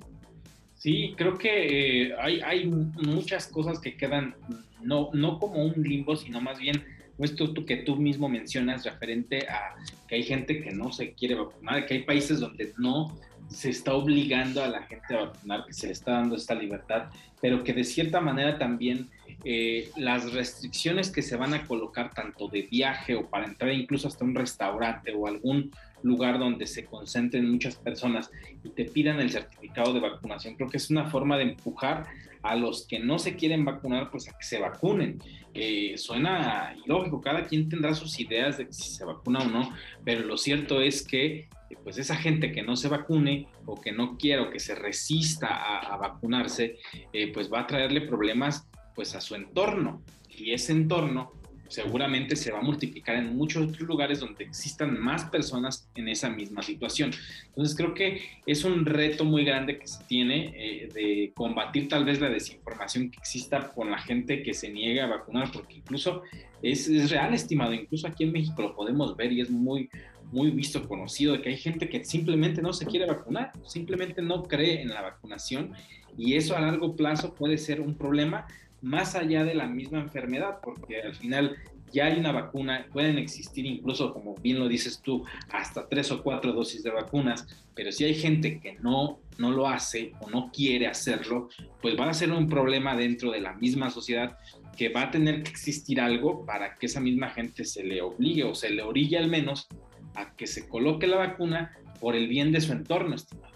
Sí, 0.83 1.13
creo 1.15 1.37
que 1.37 2.07
eh, 2.07 2.13
hay, 2.19 2.41
hay 2.41 2.65
muchas 2.65 3.47
cosas 3.47 3.79
que 3.79 3.95
quedan 3.95 4.35
no, 4.81 5.11
no 5.13 5.39
como 5.39 5.63
un 5.63 5.81
limbo, 5.81 6.17
sino 6.17 6.41
más 6.41 6.59
bien 6.59 6.83
esto 7.19 7.53
que 7.65 7.77
tú 7.77 7.95
mismo 7.95 8.27
mencionas 8.27 8.83
referente 8.83 9.47
a 9.47 9.75
que 10.09 10.15
hay 10.15 10.23
gente 10.23 10.61
que 10.61 10.71
no 10.71 10.91
se 10.91 11.13
quiere 11.13 11.35
vacunar, 11.35 11.85
que 11.85 11.93
hay 11.93 12.03
países 12.03 12.41
donde 12.41 12.73
no 12.77 13.17
se 13.47 13.69
está 13.69 13.93
obligando 13.93 14.61
a 14.61 14.67
la 14.67 14.83
gente 14.83 15.15
a 15.15 15.27
vacunar, 15.27 15.65
que 15.65 15.71
se 15.71 15.87
le 15.87 15.93
está 15.93 16.11
dando 16.11 16.35
esta 16.35 16.53
libertad, 16.53 17.05
pero 17.39 17.63
que 17.63 17.71
de 17.71 17.85
cierta 17.85 18.19
manera 18.19 18.59
también 18.59 19.07
eh, 19.45 19.89
las 19.97 20.33
restricciones 20.33 21.11
que 21.11 21.21
se 21.21 21.35
van 21.35 21.53
a 21.53 21.65
colocar 21.65 22.13
tanto 22.13 22.47
de 22.47 22.63
viaje 22.63 23.15
o 23.15 23.29
para 23.29 23.45
entrar 23.45 23.71
incluso 23.71 24.07
hasta 24.07 24.23
un 24.23 24.35
restaurante 24.35 25.13
o 25.13 25.27
algún 25.27 25.71
lugar 26.01 26.39
donde 26.39 26.67
se 26.67 26.85
concentren 26.85 27.49
muchas 27.49 27.75
personas 27.75 28.31
y 28.63 28.69
te 28.69 28.85
pidan 28.85 29.19
el 29.19 29.31
certificado 29.31 29.93
de 29.93 29.99
vacunación, 29.99 30.55
creo 30.55 30.69
que 30.69 30.77
es 30.77 30.89
una 30.89 31.05
forma 31.05 31.37
de 31.37 31.43
empujar 31.43 32.07
a 32.41 32.55
los 32.55 32.85
que 32.85 32.99
no 32.99 33.19
se 33.19 33.35
quieren 33.35 33.63
vacunar, 33.63 34.11
pues 34.11 34.27
a 34.27 34.37
que 34.37 34.43
se 34.43 34.59
vacunen. 34.59 35.19
Eh, 35.53 35.97
suena 35.97 36.75
ilógico, 36.85 37.21
cada 37.21 37.45
quien 37.45 37.69
tendrá 37.69 37.93
sus 37.93 38.19
ideas 38.19 38.57
de 38.57 38.67
si 38.71 38.91
se 38.91 39.05
vacuna 39.05 39.39
o 39.39 39.45
no, 39.45 39.69
pero 40.03 40.25
lo 40.25 40.37
cierto 40.37 40.81
es 40.81 41.07
que 41.07 41.47
pues 41.83 41.97
esa 41.97 42.15
gente 42.15 42.51
que 42.51 42.61
no 42.61 42.75
se 42.75 42.87
vacune 42.87 43.47
o 43.65 43.79
que 43.79 43.91
no 43.91 44.17
quiera 44.17 44.43
o 44.43 44.49
que 44.49 44.59
se 44.59 44.75
resista 44.75 45.47
a, 45.47 45.97
vacunarse, 45.97 46.77
eh, 47.11 47.31
pues 47.33 47.51
va 47.51 47.61
a 47.61 47.67
traerle 47.67 48.01
problemas 48.01 48.67
pues 48.95 49.15
a 49.15 49.21
su 49.21 49.35
entorno 49.35 50.01
y 50.29 50.53
ese 50.53 50.71
entorno 50.71 51.31
seguramente 51.73 52.35
se 52.35 52.51
va 52.51 52.59
a 52.59 52.61
multiplicar 52.61 53.15
en 53.15 53.35
muchos 53.35 53.67
otros 53.67 53.87
lugares 53.87 54.19
donde 54.19 54.43
existan 54.43 54.99
más 54.99 55.25
personas 55.25 55.89
en 55.95 56.07
esa 56.07 56.29
misma 56.29 56.61
situación. 56.61 57.11
Entonces 57.47 57.75
creo 57.75 57.95
que 57.95 58.21
es 58.45 58.63
un 58.63 58.85
reto 58.85 59.25
muy 59.25 59.43
grande 59.43 59.79
que 59.79 59.87
se 59.87 60.03
tiene 60.03 60.53
eh, 60.55 60.89
de 60.93 61.31
combatir 61.33 61.87
tal 61.87 62.05
vez 62.05 62.21
la 62.21 62.29
desinformación 62.29 63.09
que 63.09 63.17
exista 63.17 63.71
con 63.71 63.89
la 63.89 63.97
gente 63.97 64.43
que 64.43 64.53
se 64.53 64.69
niega 64.69 65.05
a 65.05 65.07
vacunar, 65.07 65.51
porque 65.51 65.77
incluso 65.77 66.21
es, 66.61 66.87
es 66.87 67.09
real, 67.09 67.33
estimado, 67.33 67.73
incluso 67.73 68.07
aquí 68.07 68.23
en 68.23 68.33
México 68.33 68.61
lo 68.61 68.75
podemos 68.75 69.17
ver 69.17 69.31
y 69.31 69.41
es 69.41 69.49
muy, 69.49 69.89
muy 70.31 70.51
visto, 70.51 70.87
conocido, 70.87 71.33
de 71.33 71.41
que 71.41 71.49
hay 71.49 71.57
gente 71.57 71.89
que 71.89 72.05
simplemente 72.05 72.61
no 72.61 72.73
se 72.73 72.85
quiere 72.85 73.07
vacunar, 73.07 73.51
simplemente 73.65 74.21
no 74.21 74.43
cree 74.43 74.81
en 74.81 74.89
la 74.89 75.01
vacunación 75.01 75.73
y 76.17 76.35
eso 76.35 76.55
a 76.55 76.61
largo 76.61 76.95
plazo 76.95 77.33
puede 77.33 77.57
ser 77.57 77.81
un 77.81 77.95
problema 77.95 78.45
más 78.83 79.15
allá 79.15 79.43
de 79.43 79.55
la 79.55 79.65
misma 79.65 79.99
enfermedad, 79.99 80.59
porque 80.61 81.01
al 81.01 81.15
final 81.15 81.57
ya 81.93 82.05
hay 82.05 82.19
una 82.19 82.31
vacuna, 82.31 82.87
pueden 82.91 83.17
existir 83.17 83.65
incluso, 83.65 84.13
como 84.13 84.35
bien 84.35 84.59
lo 84.59 84.67
dices 84.67 85.01
tú, 85.01 85.23
hasta 85.51 85.87
tres 85.87 86.11
o 86.11 86.21
cuatro 86.21 86.51
dosis 86.51 86.83
de 86.83 86.89
vacunas, 86.91 87.47
pero 87.75 87.91
si 87.91 88.03
hay 88.03 88.15
gente 88.15 88.59
que 88.59 88.73
no, 88.81 89.19
no 89.37 89.51
lo 89.51 89.67
hace 89.67 90.11
o 90.19 90.29
no 90.29 90.51
quiere 90.51 90.87
hacerlo, 90.87 91.49
pues 91.81 91.97
va 91.97 92.09
a 92.09 92.13
ser 92.13 92.31
un 92.31 92.49
problema 92.49 92.95
dentro 92.95 93.31
de 93.31 93.41
la 93.41 93.53
misma 93.53 93.89
sociedad 93.89 94.37
que 94.75 94.89
va 94.89 95.03
a 95.03 95.11
tener 95.11 95.43
que 95.43 95.51
existir 95.51 96.01
algo 96.01 96.45
para 96.45 96.75
que 96.75 96.87
esa 96.87 96.99
misma 96.99 97.29
gente 97.29 97.63
se 97.63 97.83
le 97.83 98.01
obligue 98.01 98.43
o 98.43 98.55
se 98.55 98.71
le 98.71 98.81
orille 98.81 99.17
al 99.17 99.29
menos 99.29 99.67
a 100.15 100.35
que 100.35 100.47
se 100.47 100.67
coloque 100.67 101.07
la 101.07 101.17
vacuna 101.17 101.77
por 102.01 102.15
el 102.15 102.27
bien 102.27 102.51
de 102.51 102.59
su 102.59 102.73
entorno, 102.73 103.15
estimado. 103.15 103.52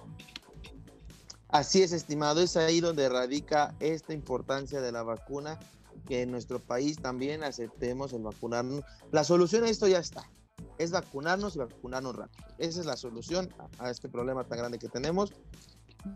Así 1.49 1.81
es, 1.81 1.93
estimado, 1.93 2.41
es 2.41 2.57
ahí 2.57 2.81
donde 2.81 3.07
radica 3.07 3.73
esta 3.79 4.13
importancia 4.13 4.81
de 4.81 4.91
la 4.91 5.03
vacuna, 5.03 5.57
que 6.05 6.21
en 6.21 6.31
nuestro 6.31 6.59
país 6.59 6.97
también 6.97 7.43
aceptemos 7.43 8.11
el 8.13 8.23
vacunarnos. 8.23 8.81
La 9.11 9.23
solución 9.23 9.63
a 9.63 9.69
esto 9.69 9.87
ya 9.87 9.99
está, 9.99 10.29
es 10.77 10.91
vacunarnos 10.91 11.55
y 11.55 11.59
vacunarnos 11.59 12.15
rápido. 12.15 12.45
Esa 12.57 12.81
es 12.81 12.85
la 12.85 12.97
solución 12.97 13.53
a 13.79 13.89
este 13.89 14.09
problema 14.09 14.43
tan 14.43 14.57
grande 14.57 14.77
que 14.77 14.89
tenemos. 14.89 15.31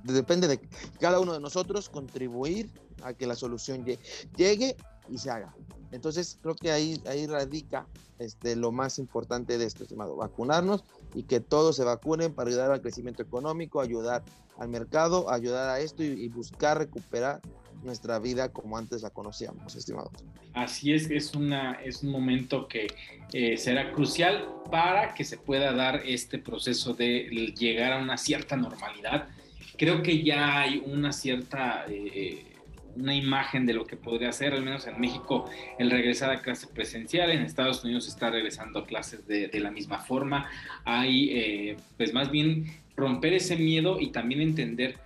Depende 0.04 0.48
de 0.48 0.60
cada 1.00 1.20
uno 1.20 1.34
de 1.34 1.40
nosotros 1.40 1.90
contribuir 1.90 2.70
a 3.04 3.14
que 3.14 3.26
la 3.26 3.36
solución 3.36 3.86
llegue 4.36 4.76
y 5.10 5.18
se 5.18 5.32
haga. 5.32 5.56
Entonces 5.92 6.38
creo 6.42 6.56
que 6.56 6.72
ahí, 6.72 7.02
ahí 7.06 7.28
radica 7.28 7.86
este, 8.20 8.56
lo 8.56 8.72
más 8.72 9.00
importante 9.00 9.58
de 9.58 9.66
esto, 9.66 9.84
estimado, 9.84 10.16
vacunarnos 10.16 10.84
y 11.16 11.24
que 11.24 11.40
todos 11.40 11.76
se 11.76 11.84
vacunen 11.84 12.34
para 12.34 12.50
ayudar 12.50 12.72
al 12.72 12.82
crecimiento 12.82 13.22
económico, 13.24 13.82
ayudar 13.82 14.24
al 14.58 14.70
mercado, 14.70 15.32
ayudar 15.32 15.70
a 15.70 15.80
esto 15.80 16.04
y, 16.04 16.28
buscar 16.30 16.78
recuperar 16.78 17.42
nuestra 17.84 18.20
vida 18.20 18.50
como 18.50 18.78
antes 18.78 19.02
la 19.02 19.10
conocíamos, 19.10 19.76
estimado. 19.76 20.12
Así 20.54 20.94
es, 20.94 21.10
es, 21.10 21.34
una, 21.34 21.74
es 21.84 22.04
un 22.04 22.12
momento 22.12 22.68
que 22.68 22.88
eh, 23.34 23.58
será 23.58 23.92
crucial 23.92 24.48
para 24.70 25.16
que 25.16 25.24
se 25.24 25.38
pueda 25.38 25.74
dar 25.74 26.04
este 26.06 26.38
proceso 26.38 26.94
de 26.94 27.54
llegar 27.58 27.94
a 27.94 27.98
una 27.98 28.18
cierta 28.18 28.56
normalidad. 28.56 29.30
Creo 29.78 30.04
que 30.04 30.24
ya 30.24 30.60
hay 30.60 30.84
una 30.86 31.12
cierta... 31.12 31.86
Eh, 31.90 32.51
una 32.96 33.16
imagen 33.16 33.66
de 33.66 33.74
lo 33.74 33.86
que 33.86 33.96
podría 33.96 34.32
ser, 34.32 34.54
al 34.54 34.64
menos 34.64 34.88
en 34.88 35.00
México, 35.00 35.50
el 35.80 35.92
regresar 35.92 36.32
a 36.32 36.42
clase 36.42 36.68
presencial, 36.68 37.32
en 37.32 37.42
Estados 37.42 37.84
Unidos 37.84 38.08
está 38.08 38.30
regresando 38.30 38.80
a 38.80 38.86
clases 38.86 39.28
de, 39.28 39.60
la 39.60 39.72
misma 39.72 40.00
forma, 40.00 40.50
hay 40.86 41.30
eh, 41.32 41.78
pues 41.98 42.14
más 42.14 42.32
bien 42.32 42.66
romper 42.96 43.34
ese 43.34 43.56
miedo 43.56 44.00
y 44.00 44.12
también 44.12 44.42
entender 44.42 44.98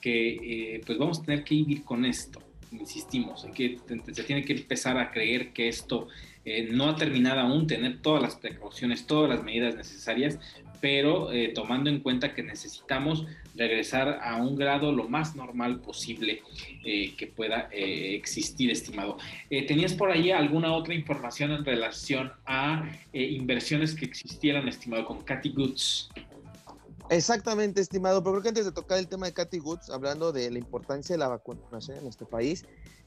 que 0.00 0.74
eh, 0.76 0.80
pues 0.84 0.98
vamos 0.98 1.20
a 1.20 1.22
tener 1.24 1.44
que 1.44 1.54
vivir 1.54 1.84
con 1.84 2.04
esto, 2.04 2.40
insistimos, 2.72 3.46
que 3.54 3.78
se 4.12 4.22
tiene 4.24 4.44
que 4.44 4.52
empezar 4.52 4.98
a 4.98 5.10
creer 5.10 5.52
que 5.52 5.68
esto 5.68 6.08
eh, 6.44 6.68
no 6.70 6.90
ha 6.90 6.96
terminado 6.96 7.40
aún, 7.40 7.66
tener 7.66 8.02
todas 8.02 8.22
las 8.22 8.36
precauciones, 8.36 9.06
todas 9.06 9.30
las 9.30 9.42
medidas 9.42 9.74
necesarias, 9.74 10.38
pero 10.84 11.32
eh, 11.32 11.50
tomando 11.54 11.88
en 11.88 12.00
cuenta 12.00 12.34
que 12.34 12.42
necesitamos 12.42 13.24
regresar 13.54 14.20
a 14.22 14.36
un 14.36 14.54
grado 14.54 14.92
lo 14.92 15.08
más 15.08 15.34
normal 15.34 15.80
posible 15.80 16.42
eh, 16.84 17.16
que 17.16 17.26
pueda 17.26 17.70
eh, 17.72 18.14
existir, 18.14 18.70
estimado. 18.70 19.16
¿Tenías 19.48 19.94
por 19.94 20.10
ahí 20.10 20.30
alguna 20.30 20.74
otra 20.74 20.92
información 20.92 21.52
en 21.52 21.64
relación 21.64 22.30
a 22.44 22.86
inversiones 23.14 23.94
que 23.94 24.04
existieran, 24.04 24.68
estimado, 24.68 25.06
con 25.06 25.22
Cathy 25.22 25.54
Goods? 25.54 26.10
Exactamente, 27.08 27.80
estimado, 27.80 28.22
pero 28.22 28.32
creo 28.32 28.42
que 28.42 28.48
antes 28.50 28.66
de 28.66 28.72
tocar 28.72 28.98
el 28.98 29.08
tema 29.08 29.24
de 29.24 29.32
Cathy 29.32 29.60
Goods, 29.60 29.88
hablando 29.88 30.32
de 30.32 30.50
la 30.50 30.58
importancia 30.58 31.14
de 31.14 31.18
la 31.18 31.28
vacunación 31.28 31.96
en 31.96 32.04
nuestro 32.04 32.28
país, 32.28 32.66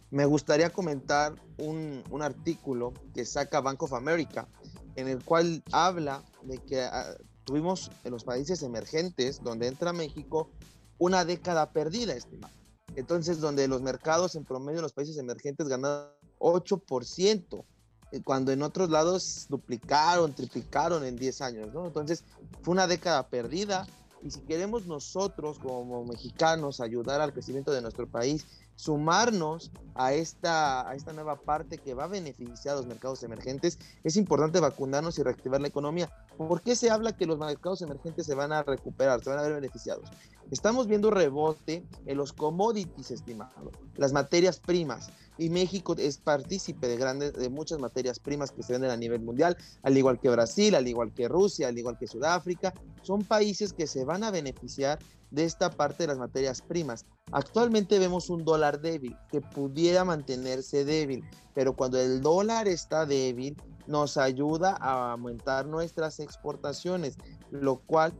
me 0.09 0.25
gustaría 0.25 0.71
comentar 0.71 1.35
un, 1.59 2.03
un 2.09 2.23
artículo 2.23 2.95
que 3.13 3.23
saca 3.23 3.61
Bank 3.61 3.83
of 3.83 3.93
America, 3.93 4.47
en 4.95 5.07
el 5.07 5.23
cual 5.23 5.61
habla 5.71 6.23
de 6.41 6.57
que 6.57 6.81
ah, 6.81 7.15
tuvimos 7.47 7.89
en 8.03 8.11
los 8.11 8.25
países 8.25 8.61
emergentes, 8.61 9.41
donde 9.41 9.67
entra 9.67 9.93
México, 9.93 10.49
una 10.99 11.23
década 11.23 11.71
perdida, 11.71 12.13
estimado. 12.13 12.53
Entonces, 12.95 13.39
donde 13.39 13.67
los 13.69 13.81
mercados 13.81 14.35
en 14.35 14.43
promedio 14.43 14.79
en 14.79 14.83
los 14.83 14.91
países 14.91 15.17
emergentes 15.17 15.67
ganaron 15.69 16.09
8%, 16.39 17.63
eh, 18.11 18.21
cuando 18.21 18.51
en 18.51 18.61
otros 18.63 18.89
lados 18.89 19.45
duplicaron, 19.49 20.33
triplicaron 20.33 21.05
en 21.05 21.15
10 21.15 21.41
años, 21.41 21.73
¿no? 21.73 21.87
Entonces, 21.87 22.25
fue 22.63 22.73
una 22.73 22.85
década 22.85 23.27
perdida. 23.27 23.87
Y 24.21 24.31
si 24.31 24.41
queremos 24.41 24.85
nosotros 24.85 25.57
como 25.59 26.03
mexicanos 26.03 26.81
ayudar 26.81 27.21
al 27.21 27.31
crecimiento 27.31 27.71
de 27.71 27.81
nuestro 27.81 28.07
país, 28.07 28.45
sumarnos 28.75 29.71
a 29.95 30.13
esta, 30.13 30.87
a 30.89 30.95
esta 30.95 31.13
nueva 31.13 31.39
parte 31.39 31.77
que 31.77 31.93
va 31.93 32.05
a 32.05 32.07
beneficiar 32.07 32.73
a 32.73 32.77
los 32.77 32.87
mercados 32.87 33.23
emergentes, 33.23 33.79
es 34.03 34.17
importante 34.17 34.59
vacunarnos 34.59 35.17
y 35.17 35.23
reactivar 35.23 35.61
la 35.61 35.67
economía. 35.67 36.11
¿Por 36.37 36.61
qué 36.61 36.75
se 36.75 36.91
habla 36.91 37.17
que 37.17 37.25
los 37.25 37.39
mercados 37.39 37.81
emergentes 37.81 38.27
se 38.27 38.35
van 38.35 38.51
a 38.51 38.61
recuperar, 38.61 39.23
se 39.23 39.29
van 39.29 39.39
a 39.39 39.41
ver 39.41 39.53
beneficiados? 39.53 40.07
Estamos 40.51 40.87
viendo 40.87 41.09
rebote 41.09 41.83
en 42.05 42.17
los 42.17 42.31
commodities, 42.31 43.11
estimado, 43.11 43.71
las 43.95 44.13
materias 44.13 44.59
primas. 44.59 45.09
Y 45.39 45.49
México 45.49 45.95
es 45.97 46.17
partícipe 46.17 46.87
de, 46.87 46.97
grandes, 46.97 47.33
de 47.33 47.49
muchas 47.49 47.79
materias 47.79 48.19
primas 48.19 48.51
que 48.51 48.63
se 48.63 48.73
venden 48.73 48.91
a 48.91 48.97
nivel 48.97 49.21
mundial, 49.21 49.57
al 49.83 49.97
igual 49.97 50.19
que 50.19 50.29
Brasil, 50.29 50.75
al 50.75 50.87
igual 50.87 51.13
que 51.13 51.27
Rusia, 51.27 51.67
al 51.67 51.77
igual 51.77 51.97
que 51.97 52.07
Sudáfrica. 52.07 52.73
Son 53.01 53.23
países 53.23 53.73
que 53.73 53.87
se 53.87 54.05
van 54.05 54.23
a 54.23 54.31
beneficiar 54.31 54.99
de 55.31 55.43
esta 55.43 55.69
parte 55.69 56.03
de 56.03 56.07
las 56.07 56.17
materias 56.17 56.61
primas. 56.61 57.05
Actualmente 57.31 57.99
vemos 57.99 58.29
un 58.29 58.45
dólar 58.45 58.79
débil 58.79 59.17
que 59.29 59.41
pudiera 59.41 60.05
mantenerse 60.05 60.85
débil, 60.85 61.23
pero 61.53 61.73
cuando 61.73 61.99
el 61.99 62.21
dólar 62.21 62.67
está 62.67 63.05
débil 63.05 63.57
nos 63.87 64.17
ayuda 64.17 64.77
a 64.79 65.13
aumentar 65.13 65.65
nuestras 65.65 66.19
exportaciones, 66.19 67.17
lo 67.51 67.77
cual 67.77 68.13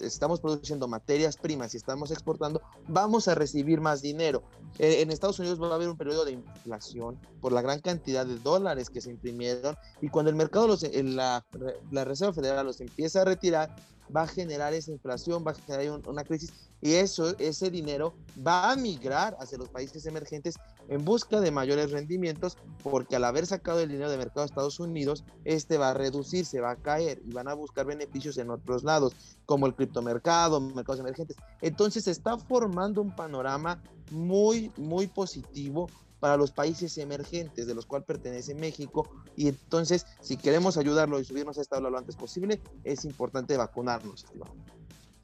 estamos 0.00 0.40
produciendo 0.40 0.88
materias 0.88 1.36
primas 1.36 1.74
y 1.74 1.76
estamos 1.76 2.10
exportando, 2.10 2.60
vamos 2.88 3.28
a 3.28 3.34
recibir 3.34 3.80
más 3.80 4.02
dinero. 4.02 4.42
Eh, 4.78 5.02
en 5.02 5.10
Estados 5.10 5.38
Unidos 5.38 5.60
va 5.62 5.68
a 5.68 5.74
haber 5.74 5.88
un 5.88 5.96
periodo 5.96 6.24
de 6.24 6.32
inflación 6.32 7.18
por 7.40 7.52
la 7.52 7.62
gran 7.62 7.80
cantidad 7.80 8.26
de 8.26 8.38
dólares 8.38 8.90
que 8.90 9.00
se 9.00 9.10
imprimieron 9.10 9.76
y 10.00 10.08
cuando 10.08 10.30
el 10.30 10.36
mercado, 10.36 10.66
los, 10.66 10.82
la, 10.82 11.44
la 11.90 12.04
Reserva 12.04 12.32
Federal 12.32 12.66
los 12.66 12.80
empieza 12.80 13.22
a 13.22 13.24
retirar, 13.24 13.74
va 14.14 14.22
a 14.22 14.26
generar 14.26 14.74
esa 14.74 14.90
inflación, 14.90 15.44
va 15.46 15.52
a 15.52 15.54
generar 15.54 16.00
una 16.06 16.24
crisis 16.24 16.52
y 16.80 16.94
eso, 16.94 17.38
ese 17.38 17.70
dinero 17.70 18.14
va 18.44 18.72
a 18.72 18.76
migrar 18.76 19.36
hacia 19.38 19.56
los 19.56 19.68
países 19.68 20.04
emergentes 20.04 20.56
en 20.88 21.04
busca 21.04 21.40
de 21.40 21.52
mayores 21.52 21.92
rendimientos 21.92 22.58
porque 22.82 23.14
al 23.14 23.24
haber 23.24 23.46
sacado 23.46 23.80
el 23.80 23.88
dinero 23.88 24.10
de 24.10 24.18
mercado 24.18 24.40
de 24.40 24.46
Estados 24.46 24.80
Unidos, 24.80 25.24
este 25.44 25.78
va 25.78 25.90
a 25.90 25.94
reducirse, 25.94 26.60
va 26.60 26.72
a 26.72 26.76
caer 26.76 27.22
y 27.24 27.32
van 27.32 27.46
a 27.46 27.54
buscar 27.54 27.86
beneficios 27.86 28.36
en 28.38 28.50
otros 28.50 28.82
lados, 28.82 29.14
como 29.46 29.66
el 29.66 29.74
criptomercado, 29.74 30.60
mercados 30.60 31.00
emergentes. 31.00 31.36
Entonces 31.60 32.04
se 32.04 32.10
está 32.10 32.36
formando 32.36 33.00
un 33.00 33.14
panorama 33.14 33.80
muy, 34.10 34.72
muy 34.76 35.06
positivo 35.06 35.88
para 36.22 36.36
los 36.36 36.52
países 36.52 36.96
emergentes, 36.98 37.66
de 37.66 37.74
los 37.74 37.84
cuales 37.84 38.06
pertenece 38.06 38.54
México. 38.54 39.10
Y 39.36 39.48
entonces, 39.48 40.06
si 40.20 40.36
queremos 40.36 40.78
ayudarlo 40.78 41.18
y 41.18 41.24
subirnos 41.24 41.58
a 41.58 41.62
esta 41.62 41.78
ola 41.78 41.90
lo 41.90 41.98
antes 41.98 42.14
posible, 42.14 42.60
es 42.84 43.04
importante 43.04 43.56
vacunarnos, 43.56 44.24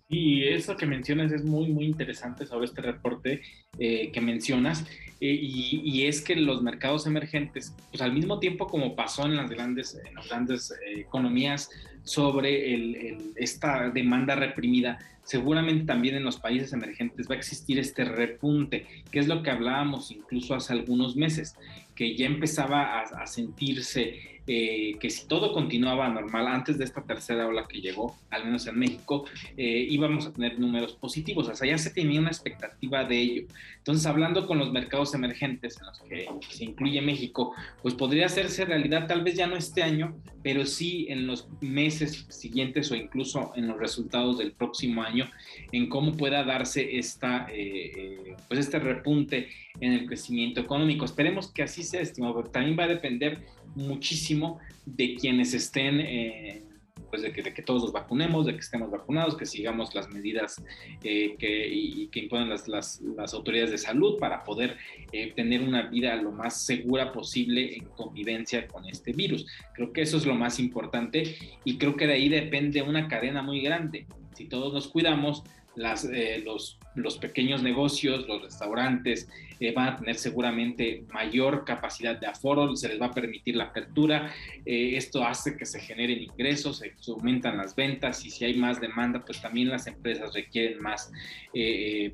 Y 0.09 0.43
eso 0.49 0.77
que 0.77 0.87
mencionas 0.87 1.31
es 1.31 1.45
muy, 1.45 1.69
muy 1.69 1.85
interesante 1.85 2.47
sobre 2.47 2.67
este 2.67 2.83
reporte 2.83 3.43
eh, 3.79 4.11
que 4.11 4.21
mencionas. 4.21 4.85
Eh, 5.21 5.39
y, 5.41 6.05
es 6.05 6.21
que 6.21 6.35
los 6.35 6.63
mercados 6.63 7.07
emergentes, 7.07 7.73
pues 7.91 8.03
al 8.03 8.13
mismo 8.13 8.41
tiempo 8.41 8.67
como 8.67 8.97
pasó 8.97 9.25
en 9.25 9.37
las 9.37 9.49
grandes, 9.51 9.97
en 10.05 10.17
las 10.17 10.29
grandes 10.29 10.73
eh, 10.73 10.99
economías 10.99 11.71
sobre 12.03 13.17
esta 13.37 13.89
demanda 13.91 14.35
reprimida, 14.35 14.99
seguramente 15.29 15.85
también 15.85 16.15
en 16.15 16.25
los 16.25 16.39
países 16.39 16.73
emergentes 16.73 17.29
va 17.29 17.35
a 17.35 17.39
existir 17.39 17.79
este 17.79 18.03
repunte, 18.07 18.87
que 19.11 19.19
es 19.19 19.29
lo 19.29 19.43
que 19.43 19.51
hablábamos 19.51 20.11
incluso 20.11 20.55
hace 20.55 20.73
algunos 20.73 21.17
meses, 21.17 21.55
que 21.95 22.17
ya 22.17 22.25
empezaba 22.25 23.03
a, 23.03 23.27
sentirse 23.27 24.38
eh, 24.51 24.97
que 24.99 25.11
si 25.11 25.29
todo 25.29 25.53
continuaba 25.53 26.09
normal 26.09 26.47
antes 26.47 26.79
de 26.79 26.85
esta 26.85 27.03
tercera 27.03 27.47
ola 27.47 27.67
que 27.69 27.83
llegó, 27.83 28.17
al 28.31 28.47
menos 28.47 28.67
en 28.67 28.79
México, 28.79 29.27
eh, 29.59 29.87
íbamos 29.91 30.27
a 30.27 30.33
tener 30.33 30.59
números 30.59 30.95
positivos. 30.95 31.49
O 31.49 31.55
sea, 31.55 31.69
ya 31.69 31.77
se 31.77 31.91
tenía 31.91 32.19
una 32.19 32.31
expectativa 32.31 33.05
de 33.05 33.19
ello. 33.19 33.43
Entonces, 33.77 34.07
hablando 34.07 34.47
con 34.47 34.59
los 34.59 34.73
mercados 34.73 35.15
emergentes 35.15 35.79
en 35.79 35.87
los 35.87 36.01
que 36.01 36.29
se 36.49 36.65
incluye 36.65 37.03
México, 37.03 37.55
pues 37.83 37.95
podría 37.95 38.25
hacerse 38.25 38.65
realidad 38.65 39.07
tal 39.07 39.23
vez 39.23 39.35
ya 39.35 39.47
no 39.47 39.57
este 39.57 39.83
año, 39.83 40.17
pero 40.43 40.65
sí 40.65 41.07
en 41.11 41.27
los 41.27 41.47
meses 41.61 42.25
siguientes 42.31 42.91
o 42.91 42.97
incluso 42.97 43.53
en 43.55 43.69
los 43.69 43.79
resultados 43.79 44.39
del 44.39 44.53
próximo 44.53 45.03
año, 45.03 45.27
en 45.73 45.91
cómo 45.91 46.13
pueda 46.17 46.43
darse 46.43 46.97
esta, 46.97 47.49
eh, 47.53 48.35
pues 48.49 48.61
este 48.61 48.79
repunte 48.79 49.49
en 49.81 49.93
el 49.93 50.07
crecimiento 50.07 50.61
económico. 50.61 51.05
Esperemos 51.05 51.53
que 51.53 51.63
así 51.63 51.83
sea, 51.83 52.01
estimado, 52.01 52.35
pero 52.37 52.51
también 52.51 52.79
va 52.79 52.85
a 52.85 52.89
depender 52.89 53.47
muchísimo 53.75 54.59
de 54.87 55.15
quienes 55.17 55.55
estén, 55.55 56.01
eh, 56.01 56.63
pues 57.11 57.23
de 57.23 57.33
que, 57.33 57.63
todos 57.63 57.83
nos 57.83 57.93
vacunemos, 57.93 58.47
de 58.47 58.53
que 58.53 58.61
estemos 58.61 58.91
vacunados, 58.91 59.37
que 59.37 59.47
sigamos 59.47 59.95
las 59.95 60.09
medidas 60.11 60.63
eh, 61.03 61.37
que, 61.39 61.69
y, 61.69 62.09
que 62.09 62.21
imponen 62.21 62.49
las, 62.49 62.69
las, 62.69 63.01
las, 63.01 63.33
autoridades 63.35 63.71
de 63.71 63.79
salud 63.79 64.19
para 64.19 64.45
poder 64.45 64.77
eh, 65.13 65.33
tener 65.35 65.63
una 65.63 65.83
vida 65.83 66.17
lo 66.17 66.33
más 66.33 66.61
segura 66.63 67.13
posible 67.13 67.77
en 67.77 67.85
convivencia 67.87 68.67
con 68.67 68.87
este 68.87 69.13
virus. 69.13 69.47
Creo 69.75 69.93
que 69.93 70.03
eso 70.03 70.19
es 70.19 70.27
lo 70.27 70.35
más 70.35 70.59
importante 70.59 71.37
y 71.65 71.79
creo 71.79 71.97
que 71.97 72.07
de 72.07 72.15
ahí 72.15 72.29
depende 72.29 72.83
una 72.83 73.09
cadena 73.09 73.43
muy 73.43 73.61
grande. 73.61 74.07
Si 74.35 74.45
todos 74.45 74.73
nos 74.73 74.89
cuidamos, 74.89 75.43
las, 75.75 76.05
eh, 76.05 76.43
los, 76.45 76.79
los, 76.95 77.19
pequeños 77.19 77.63
negocios, 77.63 78.27
los 78.27 78.43
restaurantes 78.43 79.29
eh, 79.61 79.73
van 79.73 79.89
a 79.89 79.97
tener 79.97 80.17
seguramente 80.17 81.05
mayor 81.13 81.65
capacidad 81.65 82.19
de 82.19 82.27
aforo, 82.27 82.75
se 82.77 82.89
les 82.89 83.01
va 83.01 83.07
a 83.07 83.13
permitir 83.13 83.57
la 83.57 83.65
apertura, 83.65 84.33
eh, 84.65 84.97
esto 84.97 85.25
hace 85.25 85.57
que 85.57 85.67
se 85.67 85.81
generen 85.81 86.23
ingresos, 86.23 86.79
se 86.79 87.11
aumentan 87.11 87.57
las 87.57 87.75
ventas 87.75 88.25
y 88.25 88.31
si 88.31 88.45
hay 88.45 88.55
más 88.55 88.81
demanda, 88.81 89.25
pues 89.25 89.41
también 89.41 89.69
las 89.69 89.87
empresas 89.87 90.35
requieren 90.35 90.81
más 90.81 91.11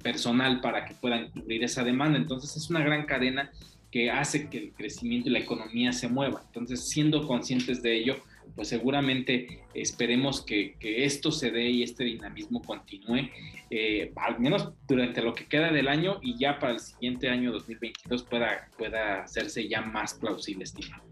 personal 0.02 0.60
para 0.60 0.84
que 0.84 0.94
puedan 0.94 1.30
cubrir 1.30 1.62
esa 1.64 1.84
demanda. 1.84 2.18
Entonces 2.18 2.56
es 2.56 2.70
una 2.70 2.80
gran 2.80 3.04
cadena 3.04 3.50
que 3.94 4.10
hace 4.10 4.48
que 4.48 4.58
el 4.58 4.72
crecimiento 4.72 5.28
y 5.28 5.32
la 5.32 5.38
economía 5.38 5.92
se 5.92 6.08
mueva. 6.08 6.42
Entonces, 6.46 6.88
siendo 6.88 7.28
conscientes 7.28 7.80
de 7.80 7.96
ello, 7.96 8.16
pues 8.54 8.68
seguramente 8.68 9.64
esperemos 9.74 10.42
que, 10.42 10.76
esto 10.80 11.32
se 11.32 11.50
dé 11.50 11.68
y 11.70 11.82
este 11.82 12.04
dinamismo 12.04 12.62
continúe, 12.62 13.30
eh, 13.70 14.12
al 14.16 14.38
menos 14.38 14.70
durante 14.86 15.22
lo 15.22 15.34
que 15.34 15.46
queda 15.46 15.72
del 15.72 15.88
año 15.88 16.18
y 16.22 16.38
ya 16.38 16.58
para 16.58 16.74
el 16.74 16.80
siguiente 16.80 17.28
año 17.28 17.52
2022 17.52 18.22
pueda, 18.24 18.68
pueda 18.78 19.22
hacerse 19.22 19.68
ya 19.68 19.82
más 19.82 20.14
plausible, 20.14 20.64
estimado. 20.64 21.02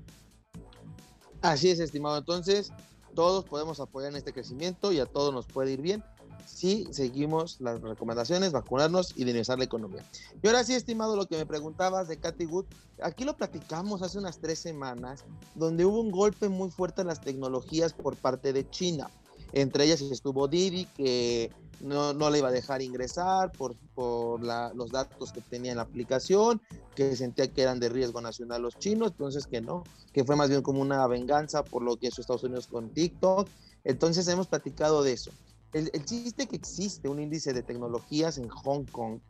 Así 1.41 1.71
es, 1.71 1.81
estimado. 1.81 2.19
Entonces, 2.19 2.73
todos 3.15 3.45
podemos 3.45 3.81
apoyar 3.81 4.13
en 4.13 4.17
este 4.17 4.33
crecimiento 4.33 4.93
y 4.93 5.01
a 5.01 5.07
todos 5.07 5.35
nos 5.35 5.47
puede 5.47 5.73
ir 5.73 5.83
bien 5.83 6.05
si 6.47 6.87
seguimos 6.91 7.61
las 7.61 7.81
recomendaciones, 7.81 8.53
vacunarnos 8.53 9.13
y 9.17 9.25
dinamizar 9.25 9.59
la 9.59 9.65
economía. 9.65 10.05
Y 10.43 10.47
ahora 10.47 10.65
sí, 10.65 10.75
estimado, 10.75 11.17
lo 11.17 11.27
que 11.27 11.37
me 11.37 11.47
preguntabas 11.47 12.09
de 12.09 12.19
Katy 12.19 12.47
Wood, 12.47 12.67
aquí 13.03 13.25
lo 13.25 13.37
platicamos 13.37 14.03
hace 14.03 14.19
unas 14.19 14.39
tres 14.39 14.59
semanas, 14.59 15.25
donde 15.55 15.85
hubo 15.85 16.01
un 16.01 16.11
golpe 16.11 16.49
muy 16.49 16.71
fuerte 16.71 17.03
en 17.03 17.09
las 17.09 17.21
tecnologías 17.21 17.93
por 17.93 18.17
parte 18.17 18.53
de 18.53 18.69
China. 18.71 19.11
Entre 19.53 19.85
ellas 19.85 20.01
estuvo 20.01 20.49
Didi, 20.49 20.87
que 20.97 21.51
no, 21.81 22.15
no 22.15 22.31
le 22.31 22.39
iba 22.39 22.49
a 22.49 22.53
dejar 22.53 22.81
ingresar 22.81 23.53
por, 23.53 23.75
por 23.95 24.41
los 24.43 24.91
datos 24.91 25.33
que 25.33 25.41
tenía 25.41 25.73
en 25.73 25.77
la 25.77 25.83
aplicación, 25.83 26.61
que 26.95 27.17
sentía 27.17 27.53
que 27.53 27.63
eran 27.63 27.81
de 27.81 27.89
riesgo 27.89 28.21
nacional 28.21 28.63
los 28.63 28.79
chinos, 28.79 29.11
entonces 29.11 29.47
que 29.47 29.61
no, 29.61 29.85
que 30.13 30.25
fue 30.25 30.37
más 30.37 30.49
bien 30.49 30.63
como 30.63 30.81
una 30.81 31.07
venganza 31.07 31.65
por 31.65 31.83
lo 31.83 31.97
que 31.97 32.07
hizo 32.07 32.21
Estados 32.21 32.45
Unidos 32.45 32.67
con 32.67 32.91
TikTok. 32.91 33.49
Entonces 33.85 34.29
hemos 34.29 34.47
platicado 34.47 35.03
de 35.03 35.13
eso 35.13 35.33
el, 35.73 36.05
chiste 36.05 36.47
que 36.47 36.57
existe 36.57 37.09
un 37.09 37.21
índice 37.21 37.53
de 37.53 37.63
tecnologías 37.63 38.39
en 38.39 38.49
Hong 38.49 38.85
Kong, 38.85 39.21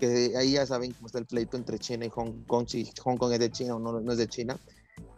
que 0.00 0.36
ahí 0.36 0.52
ya 0.52 0.66
saben 0.66 0.92
cómo 0.92 1.06
está 1.06 1.18
el 1.18 1.26
pleito 1.26 1.56
entre 1.56 1.78
China 1.78 2.06
y 2.06 2.10
Hong 2.10 2.44
Kong, 2.46 2.66
si 2.68 2.90
Hong 3.02 3.16
Kong 3.16 3.32
es 3.32 3.38
de 3.38 3.50
China 3.50 3.76
o 3.76 3.78
no, 3.78 4.00
no 4.00 4.12
es 4.12 4.18
de 4.18 4.28
China, 4.28 4.58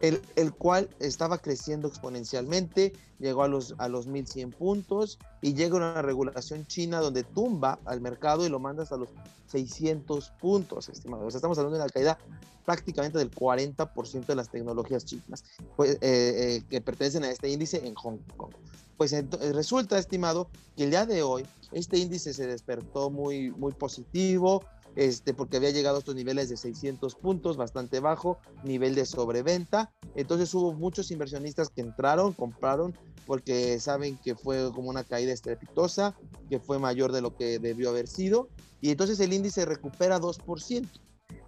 el, 0.00 0.20
el, 0.36 0.52
cual 0.52 0.88
estaba 1.00 1.38
creciendo 1.38 1.88
exponencialmente, 1.88 2.92
llegó 3.18 3.42
a 3.42 3.48
los, 3.48 3.74
a 3.78 3.88
los 3.88 4.06
1100 4.06 4.52
puntos 4.52 5.18
y 5.40 5.54
llega 5.54 5.76
una 5.76 6.02
regulación 6.02 6.66
china 6.66 7.00
donde 7.00 7.24
tumba 7.24 7.78
al 7.84 8.00
mercado 8.00 8.44
y 8.46 8.48
lo 8.48 8.58
manda 8.58 8.82
hasta 8.82 8.96
los 8.96 9.08
600 9.48 10.30
puntos, 10.40 10.88
estimados. 10.88 11.34
Estamos 11.34 11.58
hablando 11.58 11.78
de 11.78 11.84
una 11.84 11.92
caída 11.92 12.18
prácticamente 12.64 13.18
del 13.18 13.30
40% 13.30 14.26
de 14.26 14.34
las 14.34 14.50
tecnologías 14.50 15.04
chinas 15.04 15.44
pues, 15.76 15.92
eh, 15.92 15.98
eh, 16.02 16.62
que 16.68 16.80
pertenecen 16.80 17.24
a 17.24 17.30
este 17.30 17.48
índice 17.48 17.86
en 17.86 17.94
Hong 17.94 18.18
Kong. 18.36 18.52
Pues 18.96 19.14
resulta, 19.52 19.98
estimado, 19.98 20.48
que 20.76 20.84
el 20.84 20.90
día 20.90 21.06
de 21.06 21.22
hoy 21.22 21.46
este 21.72 21.98
índice 21.98 22.32
se 22.32 22.46
despertó 22.46 23.10
muy, 23.10 23.50
muy 23.50 23.72
positivo, 23.72 24.64
este, 24.96 25.34
porque 25.34 25.58
había 25.58 25.70
llegado 25.70 25.96
a 25.96 25.98
estos 25.98 26.14
niveles 26.14 26.48
de 26.48 26.56
600 26.56 27.14
puntos, 27.14 27.56
bastante 27.56 28.00
bajo, 28.00 28.38
nivel 28.64 28.94
de 28.94 29.04
sobreventa. 29.04 29.92
Entonces 30.14 30.52
hubo 30.54 30.72
muchos 30.72 31.10
inversionistas 31.10 31.68
que 31.68 31.82
entraron, 31.82 32.32
compraron, 32.32 32.96
porque 33.26 33.78
saben 33.78 34.16
que 34.16 34.34
fue 34.34 34.72
como 34.72 34.88
una 34.88 35.04
caída 35.04 35.32
estrepitosa, 35.32 36.16
que 36.48 36.58
fue 36.58 36.78
mayor 36.78 37.12
de 37.12 37.20
lo 37.20 37.36
que 37.36 37.58
debió 37.58 37.90
haber 37.90 38.08
sido. 38.08 38.48
Y 38.80 38.90
entonces 38.90 39.20
el 39.20 39.34
índice 39.34 39.66
recupera 39.66 40.18
2%. 40.18 40.88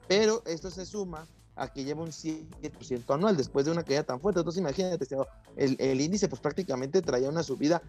Pero 0.06 0.42
esto 0.46 0.70
se 0.70 0.86
suma 0.86 1.26
a 1.56 1.72
que 1.72 1.84
lleva 1.84 2.02
un 2.02 2.10
7% 2.10 3.14
anual 3.14 3.36
después 3.36 3.66
de 3.66 3.72
una 3.72 3.82
caída 3.82 4.02
tan 4.02 4.20
fuerte. 4.20 4.40
Entonces 4.40 4.60
imagínate, 4.60 5.06
el, 5.56 5.76
el 5.78 6.00
índice 6.00 6.28
pues 6.28 6.40
prácticamente 6.40 7.02
traía 7.02 7.28
una 7.28 7.42
subida 7.42 7.82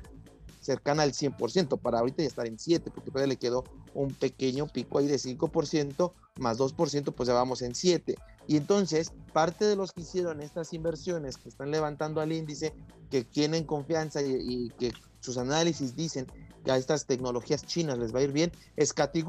cercana 0.60 1.04
al 1.04 1.13
100%, 1.13 1.80
para 1.80 2.00
ahorita 2.00 2.24
ya 2.24 2.28
estar 2.28 2.48
en 2.48 2.60
7, 2.60 2.92
porque 2.92 3.27
le 3.27 3.38
quedó 3.38 3.64
un 3.94 4.14
pequeño 4.14 4.68
pico 4.68 5.00
ahí 5.00 5.07
de 5.07 5.16
5%, 5.16 6.14
más 6.40 6.57
2%, 6.57 7.14
pues 7.14 7.27
ya 7.27 7.33
vamos 7.33 7.62
en 7.62 7.75
7. 7.75 8.16
Y 8.48 8.57
entonces, 8.57 9.12
parte 9.31 9.66
de 9.66 9.75
los 9.75 9.92
que 9.92 10.01
hicieron 10.01 10.42
estas 10.42 10.74
inversiones, 10.74 11.38
que 11.38 11.50
están 11.50 11.72
levantando 11.72 12.20
al 12.20 12.31
índice, 12.31 12.74
que 13.10 13.24
tienen 13.24 13.64
confianza 13.64 14.22
y, 14.22 14.70
que 14.79 14.92
sus 15.20 15.38
análisis 15.38 15.96
dicen 15.96 16.25
que 16.64 16.72
a 16.72 16.77
estas 16.77 17.05
tecnologías 17.05 17.66
chinas 17.66 17.98
les 18.00 18.14
va 18.14 18.20
a 18.20 18.24
ir 18.24 18.31
bien, 18.31 18.51
es 18.75 18.94
Cathy 18.94 19.24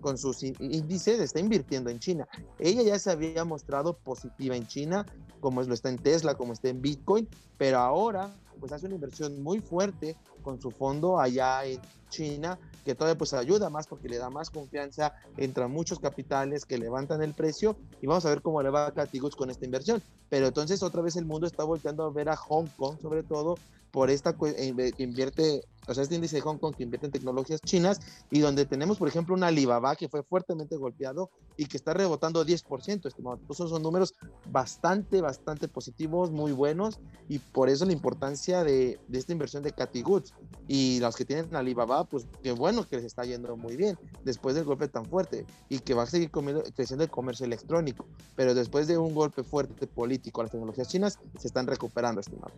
con 0.00 0.18
sus 0.18 0.42
índices 0.42 1.20
está 1.20 1.40
invirtiendo 1.40 1.90
en 1.90 1.98
China. 1.98 2.28
Ella 2.58 2.82
ya 2.82 2.98
se 2.98 3.10
había 3.10 3.44
mostrado 3.44 3.98
positiva 3.98 4.56
en 4.56 4.66
China, 4.66 5.04
como 5.40 5.62
lo 5.62 5.74
está 5.74 5.88
en 5.88 5.98
Tesla, 5.98 6.34
como 6.34 6.52
está 6.52 6.68
en 6.68 6.80
Bitcoin, 6.80 7.28
pero 7.58 7.78
ahora 7.78 8.32
pues 8.60 8.72
hace 8.72 8.86
una 8.86 8.96
inversión 8.96 9.42
muy 9.42 9.60
fuerte 9.60 10.16
con 10.42 10.60
su 10.60 10.70
fondo 10.70 11.18
allá 11.18 11.64
en 11.64 11.80
China, 12.10 12.58
que 12.84 12.94
todavía 12.94 13.16
pues 13.16 13.32
ayuda 13.32 13.70
más 13.70 13.86
porque 13.86 14.08
le 14.08 14.18
da 14.18 14.30
más 14.30 14.50
confianza, 14.50 15.14
entran 15.36 15.70
muchos 15.70 15.98
capitales 15.98 16.66
que 16.66 16.78
levantan 16.78 17.22
el 17.22 17.32
precio 17.32 17.76
y 18.00 18.06
vamos 18.06 18.26
a 18.26 18.30
ver 18.30 18.42
cómo 18.42 18.62
le 18.62 18.70
va 18.70 18.86
a 18.86 18.92
Catigos 18.92 19.36
con 19.36 19.50
esta 19.50 19.64
inversión. 19.64 20.02
Pero 20.28 20.48
entonces 20.48 20.82
otra 20.82 21.02
vez 21.02 21.16
el 21.16 21.24
mundo 21.24 21.46
está 21.46 21.64
volteando 21.64 22.04
a 22.04 22.10
ver 22.10 22.28
a 22.28 22.36
Hong 22.36 22.66
Kong 22.76 23.00
sobre 23.00 23.22
todo 23.22 23.56
por 23.90 24.10
esta 24.10 24.36
que 24.36 24.94
invierte 24.98 25.64
o 25.86 25.94
sea, 25.94 26.02
este 26.02 26.14
índice 26.14 26.36
de 26.36 26.42
Hong 26.42 26.58
Kong 26.58 26.74
que 26.76 26.82
invierte 26.82 27.06
en 27.06 27.12
tecnologías 27.12 27.60
chinas 27.60 28.00
y 28.30 28.40
donde 28.40 28.66
tenemos, 28.66 28.98
por 28.98 29.08
ejemplo, 29.08 29.34
un 29.34 29.42
Alibaba 29.42 29.96
que 29.96 30.08
fue 30.08 30.22
fuertemente 30.22 30.76
golpeado 30.76 31.30
y 31.56 31.66
que 31.66 31.76
está 31.76 31.94
rebotando 31.94 32.44
10%, 32.44 33.06
estimado. 33.06 33.40
Esos 33.48 33.70
son 33.70 33.82
números 33.82 34.14
bastante, 34.50 35.20
bastante 35.20 35.68
positivos, 35.68 36.30
muy 36.30 36.52
buenos 36.52 37.00
y 37.28 37.38
por 37.38 37.68
eso 37.68 37.84
la 37.84 37.92
importancia 37.92 38.64
de, 38.64 38.98
de 39.08 39.18
esta 39.18 39.32
inversión 39.32 39.62
de 39.62 39.72
Cathy 39.72 40.02
Goods. 40.02 40.34
Y 40.68 41.00
los 41.00 41.16
que 41.16 41.24
tienen 41.24 41.54
Alibaba, 41.56 42.04
pues 42.04 42.26
qué 42.42 42.52
bueno 42.52 42.86
que 42.88 42.96
les 42.96 43.04
está 43.04 43.24
yendo 43.24 43.56
muy 43.56 43.76
bien 43.76 43.98
después 44.24 44.54
del 44.54 44.64
golpe 44.64 44.88
tan 44.88 45.04
fuerte 45.04 45.44
y 45.68 45.80
que 45.80 45.94
va 45.94 46.04
a 46.04 46.06
seguir 46.06 46.30
creciendo 46.30 47.04
el 47.04 47.10
comercio 47.10 47.46
electrónico. 47.46 48.06
Pero 48.36 48.54
después 48.54 48.86
de 48.86 48.98
un 48.98 49.14
golpe 49.14 49.42
fuerte 49.42 49.86
político 49.86 50.40
a 50.40 50.44
las 50.44 50.52
tecnologías 50.52 50.88
chinas, 50.88 51.18
se 51.38 51.48
están 51.48 51.66
recuperando, 51.66 52.20
estimado. 52.20 52.52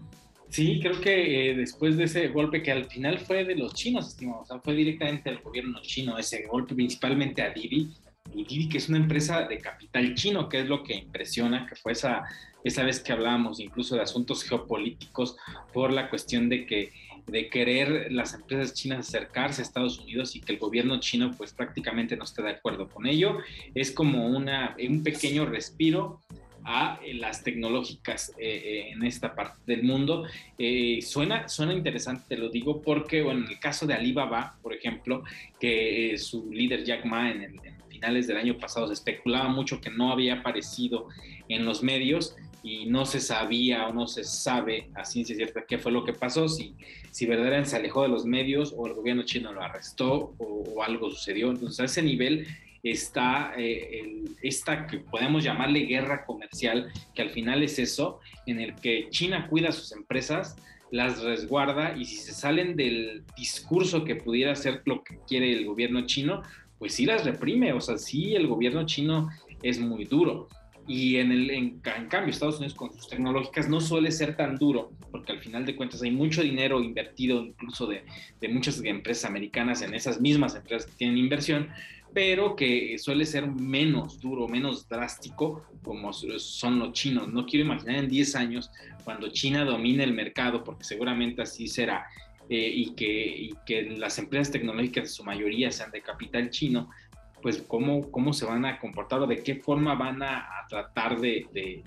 Sí, 0.52 0.80
creo 0.82 1.00
que 1.00 1.50
eh, 1.50 1.54
después 1.54 1.96
de 1.96 2.04
ese 2.04 2.28
golpe 2.28 2.62
que 2.62 2.70
al 2.70 2.84
final 2.84 3.11
fue 3.18 3.44
de 3.44 3.54
los 3.56 3.74
chinos, 3.74 4.08
estimado, 4.08 4.42
o 4.42 4.46
sea, 4.46 4.58
fue 4.60 4.74
directamente 4.74 5.30
del 5.30 5.40
gobierno 5.40 5.80
chino 5.82 6.18
ese 6.18 6.46
golpe, 6.46 6.74
principalmente 6.74 7.42
a 7.42 7.50
Didi, 7.50 7.92
y 8.34 8.44
Didi 8.44 8.68
que 8.68 8.78
es 8.78 8.88
una 8.88 8.98
empresa 8.98 9.46
de 9.46 9.58
capital 9.58 10.14
chino, 10.14 10.48
que 10.48 10.60
es 10.60 10.68
lo 10.68 10.82
que 10.82 10.94
impresiona, 10.94 11.66
que 11.66 11.76
fue 11.76 11.92
esa, 11.92 12.24
esa 12.64 12.84
vez 12.84 13.00
que 13.00 13.12
hablábamos 13.12 13.60
incluso 13.60 13.96
de 13.96 14.02
asuntos 14.02 14.44
geopolíticos 14.44 15.36
por 15.72 15.92
la 15.92 16.08
cuestión 16.08 16.48
de 16.48 16.66
que 16.66 16.92
de 17.26 17.48
querer 17.48 18.12
las 18.12 18.34
empresas 18.34 18.74
chinas 18.74 19.08
acercarse 19.08 19.62
a 19.62 19.64
Estados 19.64 19.98
Unidos 19.98 20.34
y 20.34 20.40
que 20.40 20.52
el 20.52 20.58
gobierno 20.58 20.98
chino 20.98 21.30
pues 21.36 21.52
prácticamente 21.52 22.16
no 22.16 22.24
esté 22.24 22.42
de 22.42 22.50
acuerdo 22.50 22.88
con 22.88 23.06
ello. 23.06 23.38
Es 23.74 23.92
como 23.92 24.26
una, 24.26 24.76
un 24.88 25.02
pequeño 25.02 25.46
respiro 25.46 26.20
a 26.64 26.98
eh, 27.04 27.14
las 27.14 27.42
tecnológicas 27.42 28.30
eh, 28.38 28.62
eh, 28.64 28.90
en 28.92 29.02
esta 29.04 29.34
parte 29.34 29.58
del 29.66 29.82
mundo. 29.82 30.24
suena, 31.02 31.48
suena 31.48 31.72
interesante, 31.72 32.24
te 32.28 32.36
lo 32.36 32.48
digo, 32.48 32.82
porque 32.82 33.22
bueno, 33.22 33.44
en 33.44 33.52
el 33.52 33.58
caso 33.58 33.86
de 33.86 33.94
Alibaba, 33.94 34.56
por 34.62 34.72
ejemplo, 34.72 35.24
que 35.60 36.16
su 36.18 36.50
líder 36.52 36.84
Jack 36.84 37.04
Ma 37.04 37.30
en, 37.30 37.42
el, 37.42 37.60
finales 37.88 38.26
del 38.26 38.36
año 38.36 38.58
pasado 38.58 38.88
se 38.88 38.94
especulaba 38.94 39.48
mucho 39.48 39.80
que 39.80 39.90
no 39.90 40.10
había 40.10 40.34
aparecido 40.34 41.08
en 41.48 41.64
los 41.64 41.82
medios 41.82 42.34
y 42.64 42.86
no 42.86 43.06
se 43.06 43.20
sabía 43.20 43.86
o 43.86 43.92
no 43.92 44.06
se 44.06 44.24
sabe 44.24 44.88
a 44.94 45.04
ciencia 45.04 45.34
cierta 45.34 45.64
qué 45.66 45.78
fue 45.78 45.92
lo 45.92 46.04
que 46.04 46.12
pasó, 46.12 46.48
si, 46.48 46.74
si 47.10 47.26
verdaderamente 47.26 47.70
se 47.70 47.76
alejó 47.76 48.02
de 48.02 48.08
los 48.08 48.24
medios 48.24 48.72
o 48.76 48.86
el 48.86 48.94
gobierno 48.94 49.24
chino 49.24 49.52
lo 49.52 49.62
arrestó 49.62 50.34
o, 50.38 50.64
o 50.74 50.82
algo 50.82 51.10
sucedió. 51.10 51.50
Entonces 51.50 51.80
a 51.80 51.84
ese 51.84 52.02
nivel 52.02 52.46
está 52.82 53.52
eh, 53.56 54.24
esta 54.42 54.86
que 54.86 54.98
podemos 54.98 55.44
llamarle 55.44 55.80
guerra 55.80 56.24
comercial, 56.24 56.92
que 57.14 57.22
al 57.22 57.30
final 57.30 57.62
es 57.62 57.78
eso, 57.78 58.20
en 58.46 58.60
el 58.60 58.74
que 58.74 59.08
China 59.10 59.46
cuida 59.48 59.68
a 59.68 59.72
sus 59.72 59.92
empresas, 59.92 60.56
las 60.90 61.22
resguarda 61.22 61.96
y 61.96 62.04
si 62.04 62.16
se 62.16 62.32
salen 62.32 62.76
del 62.76 63.24
discurso 63.36 64.04
que 64.04 64.16
pudiera 64.16 64.54
ser 64.54 64.82
lo 64.84 65.02
que 65.02 65.18
quiere 65.26 65.52
el 65.52 65.64
gobierno 65.64 66.06
chino, 66.06 66.42
pues 66.78 66.94
sí 66.94 67.06
las 67.06 67.24
reprime, 67.24 67.72
o 67.72 67.80
sea, 67.80 67.96
sí 67.96 68.34
el 68.34 68.46
gobierno 68.46 68.84
chino 68.84 69.30
es 69.62 69.78
muy 69.78 70.04
duro. 70.04 70.48
Y 70.88 71.16
en, 71.16 71.30
el, 71.30 71.50
en, 71.50 71.78
cambio, 71.78 72.30
Estados 72.30 72.56
Unidos 72.56 72.74
con 72.74 72.92
sus 72.92 73.08
tecnológicas 73.08 73.68
no 73.68 73.80
suele 73.80 74.10
ser 74.10 74.36
tan 74.36 74.56
duro, 74.56 74.90
porque 75.12 75.30
al 75.30 75.38
final 75.38 75.64
de 75.64 75.76
cuentas 75.76 76.02
hay 76.02 76.10
mucho 76.10 76.42
dinero 76.42 76.82
invertido, 76.82 77.42
incluso 77.42 77.86
de, 77.86 78.04
de 78.40 78.48
muchas 78.48 78.82
empresas 78.84 79.30
americanas 79.30 79.80
en 79.80 79.94
esas 79.94 80.20
mismas 80.20 80.56
empresas 80.56 80.90
que 80.90 80.96
tienen 80.96 81.18
inversión, 81.18 81.68
pero 82.12 82.54
que 82.54 82.98
suele 82.98 83.24
ser 83.24 83.46
menos 83.46 84.20
duro, 84.20 84.48
menos 84.48 84.88
drástico 84.88 85.64
como 85.82 86.12
son 86.12 86.78
los 86.78 86.92
chinos. 86.92 87.32
No 87.32 87.46
quiero 87.46 87.64
imaginar 87.64 87.96
en 87.96 88.08
10 88.08 88.36
años 88.36 88.70
cuando 89.04 89.28
China 89.28 89.64
domine 89.64 90.04
el 90.04 90.12
mercado, 90.12 90.62
porque 90.62 90.84
seguramente 90.84 91.42
así 91.42 91.68
será, 91.68 92.06
eh, 92.48 92.70
y, 92.74 92.94
que, 92.94 93.50
que 93.64 93.82
las 93.96 94.18
empresas 94.18 94.52
tecnológicas, 94.52 95.04
en 95.04 95.10
su 95.10 95.24
mayoría, 95.24 95.70
sean 95.70 95.90
de 95.90 96.02
capital 96.02 96.50
chino, 96.50 96.90
pues 97.42 97.62
cómo, 97.66 98.10
cómo 98.10 98.32
se 98.32 98.44
van 98.46 98.64
a 98.64 98.78
comportar 98.78 99.20
o 99.20 99.26
de 99.26 99.42
qué 99.42 99.56
forma 99.56 99.94
van 99.94 100.22
a, 100.22 100.48
tratar 100.68 101.20
de, 101.20 101.82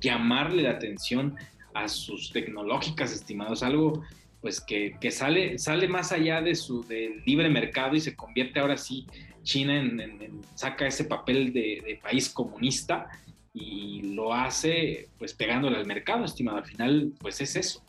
llamarle 0.00 0.64
la 0.64 0.72
atención 0.72 1.34
a 1.72 1.88
sus 1.88 2.30
tecnológicas 2.30 3.12
estimados, 3.12 3.62
algo 3.62 4.04
pues 4.44 4.60
que, 4.60 5.10
sale, 5.10 5.58
sale 5.58 5.88
más 5.88 6.12
allá 6.12 6.42
de 6.42 6.54
su 6.54 6.84
del 6.84 7.22
libre 7.24 7.48
mercado 7.48 7.96
y 7.96 8.00
se 8.02 8.14
convierte 8.14 8.60
ahora 8.60 8.76
sí 8.76 9.06
China 9.42 9.80
en, 9.80 10.42
saca 10.54 10.86
ese 10.86 11.04
papel 11.04 11.50
de, 11.54 11.98
país 12.02 12.28
comunista 12.28 13.08
y 13.54 14.02
lo 14.02 14.34
hace 14.34 15.08
pues 15.18 15.32
pegándole 15.32 15.78
al 15.78 15.86
mercado, 15.86 16.26
estimado. 16.26 16.58
Al 16.58 16.66
final, 16.66 17.14
pues 17.20 17.40
es 17.40 17.56
eso. 17.56 17.82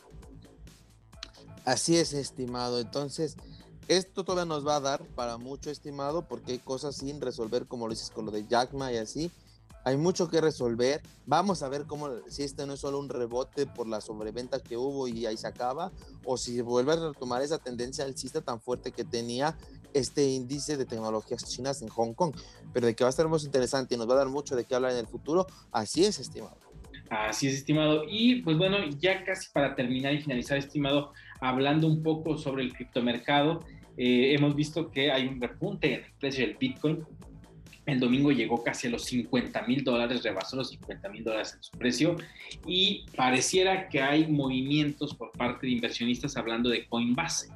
Así 1.66 1.98
es, 1.98 2.14
estimado. 2.14 2.80
Entonces, 2.80 3.36
esto 3.86 4.24
todavía 4.24 4.48
nos 4.48 4.66
va 4.66 4.76
a 4.76 4.80
dar 4.80 5.04
para 5.14 5.36
mucho, 5.36 5.70
estimado, 5.70 6.26
porque 6.26 6.52
hay 6.52 6.58
cosas 6.58 6.96
sin 6.96 7.20
resolver, 7.20 7.66
como 7.66 7.86
lo 7.86 7.92
dices 7.92 8.08
con 8.08 8.24
lo 8.24 8.30
de 8.30 8.46
Jack 8.46 8.72
Ma 8.72 8.90
y 8.94 8.96
así. 8.96 9.30
Hay 9.86 9.96
mucho 9.96 10.28
que 10.28 10.40
resolver. 10.40 11.00
Vamos 11.26 11.62
a 11.62 11.68
ver 11.68 11.84
cómo, 11.86 12.10
si 12.26 12.42
este 12.42 12.66
no 12.66 12.72
es 12.72 12.80
solo 12.80 12.98
un 12.98 13.08
rebote 13.08 13.66
por 13.66 13.86
la 13.86 14.00
sobreventa 14.00 14.58
que 14.58 14.76
hubo 14.76 15.06
y 15.06 15.26
ahí 15.26 15.36
se 15.36 15.46
acaba, 15.46 15.92
o 16.24 16.36
si 16.36 16.60
vuelve 16.60 16.94
a 16.94 16.96
retomar 16.96 17.40
esa 17.42 17.58
tendencia 17.58 18.04
alcista 18.04 18.40
tan 18.40 18.60
fuerte 18.60 18.90
que 18.90 19.04
tenía 19.04 19.56
este 19.94 20.28
índice 20.28 20.76
de 20.76 20.86
tecnologías 20.86 21.44
chinas 21.44 21.82
en 21.82 21.88
Hong 21.88 22.14
Kong. 22.14 22.34
Pero 22.72 22.88
de 22.88 22.96
que 22.96 23.04
va 23.04 23.08
a 23.08 23.10
estar 23.10 23.28
muy 23.28 23.38
interesante 23.44 23.94
y 23.94 23.98
nos 23.98 24.10
va 24.10 24.14
a 24.14 24.16
dar 24.16 24.28
mucho 24.28 24.56
de 24.56 24.64
qué 24.64 24.74
hablar 24.74 24.90
en 24.90 24.98
el 24.98 25.06
futuro, 25.06 25.46
así 25.70 26.04
es, 26.04 26.18
estimado. 26.18 26.58
Así 27.08 27.46
es, 27.46 27.54
estimado. 27.54 28.02
Y 28.08 28.42
pues 28.42 28.58
bueno, 28.58 28.78
ya 28.98 29.24
casi 29.24 29.48
para 29.52 29.76
terminar 29.76 30.12
y 30.14 30.20
finalizar, 30.20 30.58
estimado, 30.58 31.12
hablando 31.40 31.86
un 31.86 32.02
poco 32.02 32.36
sobre 32.36 32.64
el 32.64 32.72
criptomercado, 32.72 33.60
eh, 33.96 34.34
hemos 34.34 34.56
visto 34.56 34.90
que 34.90 35.12
hay 35.12 35.28
un 35.28 35.40
repunte 35.40 35.94
en 35.94 36.04
el 36.04 36.12
precio 36.18 36.44
del 36.44 36.56
Bitcoin 36.56 37.06
el 37.86 38.00
domingo 38.00 38.32
llegó 38.32 38.62
casi 38.62 38.88
a 38.88 38.90
los 38.90 39.04
50 39.04 39.62
mil 39.62 39.84
dólares, 39.84 40.22
rebasó 40.22 40.56
los 40.56 40.70
50 40.70 41.08
mil 41.08 41.24
dólares 41.24 41.54
en 41.54 41.62
su 41.62 41.70
precio 41.78 42.16
y 42.66 43.06
pareciera 43.16 43.88
que 43.88 44.02
hay 44.02 44.26
movimientos 44.26 45.14
por 45.14 45.30
parte 45.32 45.66
de 45.66 45.72
inversionistas 45.72 46.36
hablando 46.36 46.68
de 46.68 46.86
Coinbase. 46.88 47.48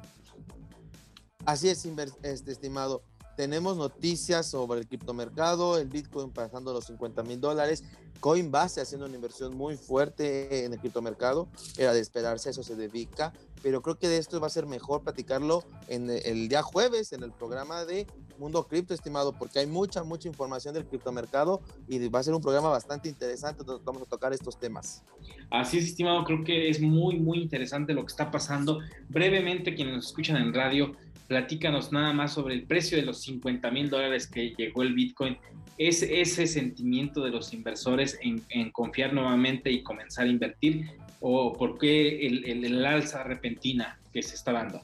Así 1.45 1.69
es, 1.69 1.85
este, 2.23 2.51
estimado. 2.51 3.03
Tenemos 3.35 3.77
noticias 3.77 4.45
sobre 4.45 4.81
el 4.81 4.87
criptomercado, 4.87 5.77
el 5.77 5.87
Bitcoin 5.87 6.31
pasando 6.31 6.73
los 6.73 6.85
50 6.85 7.23
mil 7.23 7.39
dólares, 7.39 7.83
Coinbase 8.19 8.81
haciendo 8.81 9.07
una 9.07 9.15
inversión 9.15 9.55
muy 9.55 9.77
fuerte 9.77 10.65
en 10.65 10.73
el 10.73 10.79
criptomercado, 10.79 11.47
era 11.77 11.93
de 11.93 11.99
esperarse, 11.99 12.51
eso 12.51 12.61
se 12.61 12.75
dedica, 12.75 13.33
pero 13.63 13.81
creo 13.81 13.97
que 13.97 14.07
de 14.07 14.17
esto 14.17 14.39
va 14.39 14.47
a 14.47 14.51
ser 14.51 14.67
mejor 14.67 15.03
platicarlo 15.03 15.63
en 15.87 16.09
el 16.09 16.47
día 16.47 16.61
jueves 16.61 17.13
en 17.13 17.23
el 17.23 17.31
programa 17.31 17.83
de 17.85 18.05
Mundo 18.37 18.67
Cripto, 18.67 18.93
estimado, 18.93 19.33
porque 19.33 19.59
hay 19.59 19.67
mucha, 19.67 20.03
mucha 20.03 20.27
información 20.27 20.73
del 20.73 20.85
criptomercado 20.85 21.61
y 21.87 22.07
va 22.09 22.19
a 22.19 22.23
ser 22.23 22.33
un 22.33 22.41
programa 22.41 22.69
bastante 22.69 23.07
interesante 23.07 23.63
donde 23.63 23.83
vamos 23.85 24.01
a 24.01 24.05
tocar 24.05 24.33
estos 24.33 24.59
temas. 24.59 25.03
Así 25.49 25.77
es, 25.77 25.85
estimado, 25.85 26.23
creo 26.23 26.43
que 26.43 26.69
es 26.69 26.81
muy, 26.81 27.19
muy 27.19 27.39
interesante 27.39 27.93
lo 27.93 28.01
que 28.01 28.11
está 28.11 28.31
pasando. 28.31 28.79
Brevemente, 29.09 29.75
quienes 29.75 29.95
nos 29.95 30.07
escuchan 30.07 30.37
en 30.37 30.53
radio, 30.53 30.95
platícanos 31.31 31.93
nada 31.93 32.11
más 32.11 32.33
sobre 32.33 32.55
el 32.55 32.67
precio 32.67 32.97
de 32.97 33.03
los 33.03 33.21
50 33.21 33.71
mil 33.71 33.89
dólares 33.89 34.27
que 34.27 34.53
llegó 34.57 34.81
el 34.81 34.93
Bitcoin. 34.93 35.37
¿Es 35.77 36.01
ese 36.01 36.45
sentimiento 36.45 37.23
de 37.23 37.29
los 37.29 37.53
inversores 37.53 38.19
en, 38.21 38.69
confiar 38.71 39.13
nuevamente 39.13 39.71
y 39.71 39.81
comenzar 39.81 40.25
a 40.25 40.27
invertir? 40.27 40.89
¿O 41.21 41.53
por 41.53 41.77
qué 41.77 42.27
el, 42.27 42.85
alza 42.85 43.23
repentina 43.23 43.97
que 44.11 44.21
se 44.21 44.35
está 44.35 44.51
dando? 44.51 44.81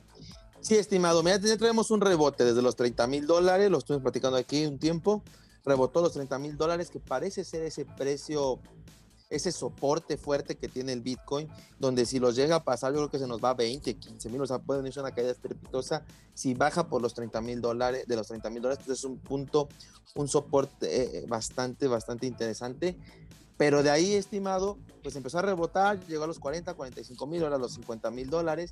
Sí, 0.61 0.75
estimado, 0.75 1.21
mira, 1.21 1.37
ya 1.37 1.57
traemos 1.57 1.91
un 1.91 1.99
rebote 1.99 2.45
desde 2.45 2.61
los 2.61 2.77
30 2.77 3.07
mil 3.07 3.27
dólares, 3.27 3.69
lo 3.69 3.79
estuvimos 3.79 4.03
platicando 4.03 4.37
aquí 4.37 4.65
un 4.65 4.79
tiempo, 4.79 5.23
rebotó 5.65 6.01
los 6.01 6.13
30 6.13 6.39
mil 6.39 6.55
dólares, 6.55 6.89
que 6.89 7.01
parece 7.01 7.43
ser 7.43 7.63
ese 7.63 7.83
precio, 7.83 8.61
ese 9.29 9.51
soporte 9.51 10.17
fuerte 10.17 10.55
que 10.55 10.67
tiene 10.67 10.93
el 10.93 11.01
Bitcoin, 11.01 11.49
donde 11.79 12.05
si 12.05 12.19
los 12.19 12.35
llega 12.35 12.57
a 12.57 12.63
pasar, 12.63 12.93
yo 12.93 12.99
creo 12.99 13.09
que 13.09 13.19
se 13.19 13.27
nos 13.27 13.43
va 13.43 13.49
a 13.51 13.53
20, 13.53 13.93
15 13.95 14.29
mil, 14.29 14.41
o 14.41 14.47
sea, 14.47 14.59
puede 14.59 14.81
venir 14.81 14.97
una 14.99 15.11
caída 15.11 15.31
estrepitosa. 15.31 16.03
Si 16.33 16.53
baja 16.53 16.87
por 16.87 17.01
los 17.01 17.13
30 17.13 17.41
mil 17.41 17.61
dólares, 17.61 18.05
de 18.07 18.15
los 18.15 18.27
30 18.27 18.49
mil 18.49 18.61
dólares, 18.61 18.83
pues 18.85 18.99
es 18.99 19.05
un 19.05 19.17
punto, 19.17 19.67
un 20.15 20.27
soporte 20.27 21.19
eh, 21.19 21.25
bastante, 21.27 21.87
bastante 21.87 22.25
interesante. 22.25 22.97
Pero 23.57 23.83
de 23.83 23.89
ahí, 23.89 24.13
estimado, 24.13 24.77
pues 25.01 25.15
empezó 25.15 25.39
a 25.39 25.41
rebotar, 25.41 25.99
llegó 26.07 26.23
a 26.25 26.27
los 26.27 26.39
40, 26.39 26.73
45 26.75 27.27
mil, 27.27 27.43
ahora 27.43 27.57
los 27.57 27.73
50 27.73 28.11
mil 28.11 28.29
dólares. 28.29 28.71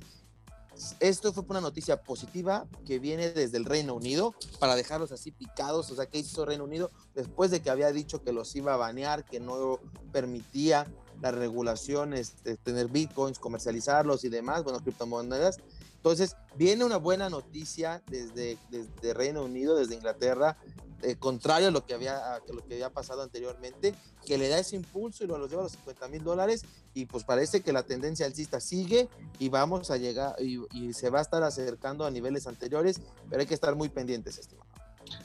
Esto 1.00 1.32
fue 1.32 1.44
una 1.48 1.60
noticia 1.60 2.02
positiva 2.02 2.66
que 2.84 2.98
viene 2.98 3.30
desde 3.30 3.56
el 3.56 3.64
Reino 3.64 3.94
Unido 3.94 4.34
para 4.58 4.74
dejarlos 4.74 5.12
así 5.12 5.30
picados. 5.30 5.90
O 5.90 5.96
sea, 5.96 6.06
¿qué 6.06 6.18
hizo 6.18 6.44
Reino 6.44 6.64
Unido 6.64 6.90
después 7.14 7.50
de 7.50 7.60
que 7.60 7.70
había 7.70 7.90
dicho 7.92 8.22
que 8.22 8.32
los 8.32 8.54
iba 8.56 8.74
a 8.74 8.76
banear, 8.76 9.24
que 9.24 9.40
no 9.40 9.80
permitía 10.12 10.86
las 11.22 11.34
regulaciones 11.34 12.42
de 12.44 12.56
tener 12.56 12.88
bitcoins, 12.88 13.38
comercializarlos 13.38 14.24
y 14.24 14.28
demás, 14.28 14.64
bueno, 14.64 14.80
criptomonedas? 14.80 15.58
Entonces, 15.96 16.36
viene 16.56 16.84
una 16.84 16.98
buena 16.98 17.28
noticia 17.28 18.02
desde, 18.06 18.58
desde 18.70 19.14
Reino 19.14 19.42
Unido, 19.42 19.76
desde 19.76 19.94
Inglaterra, 19.94 20.56
eh, 21.02 21.16
contrario 21.16 21.68
a 21.68 21.70
lo, 21.70 21.84
que 21.84 21.94
había, 21.94 22.40
lo 22.52 22.66
que 22.66 22.74
había 22.74 22.90
pasado 22.90 23.22
anteriormente, 23.22 23.94
que 24.26 24.38
le 24.38 24.48
da 24.48 24.58
ese 24.58 24.76
impulso 24.76 25.24
y 25.24 25.26
lo, 25.26 25.46
lleva 25.46 25.60
a 25.60 25.64
los 25.64 25.72
50 25.72 26.08
mil 26.08 26.24
dólares 26.24 26.64
y 26.94 27.06
pues 27.06 27.24
parece 27.24 27.60
que 27.60 27.72
la 27.72 27.82
tendencia 27.82 28.26
alcista 28.26 28.60
sigue 28.60 29.08
y 29.38 29.48
vamos 29.48 29.90
a 29.90 29.96
llegar 29.96 30.34
y, 30.40 30.56
se 30.92 31.10
va 31.10 31.18
a 31.18 31.22
estar 31.22 31.42
acercando 31.42 32.06
a 32.06 32.10
niveles 32.10 32.46
anteriores, 32.46 33.00
pero 33.28 33.40
hay 33.40 33.46
que 33.46 33.54
estar 33.54 33.74
muy 33.76 33.88
pendientes, 33.88 34.38
estimado. 34.38 34.68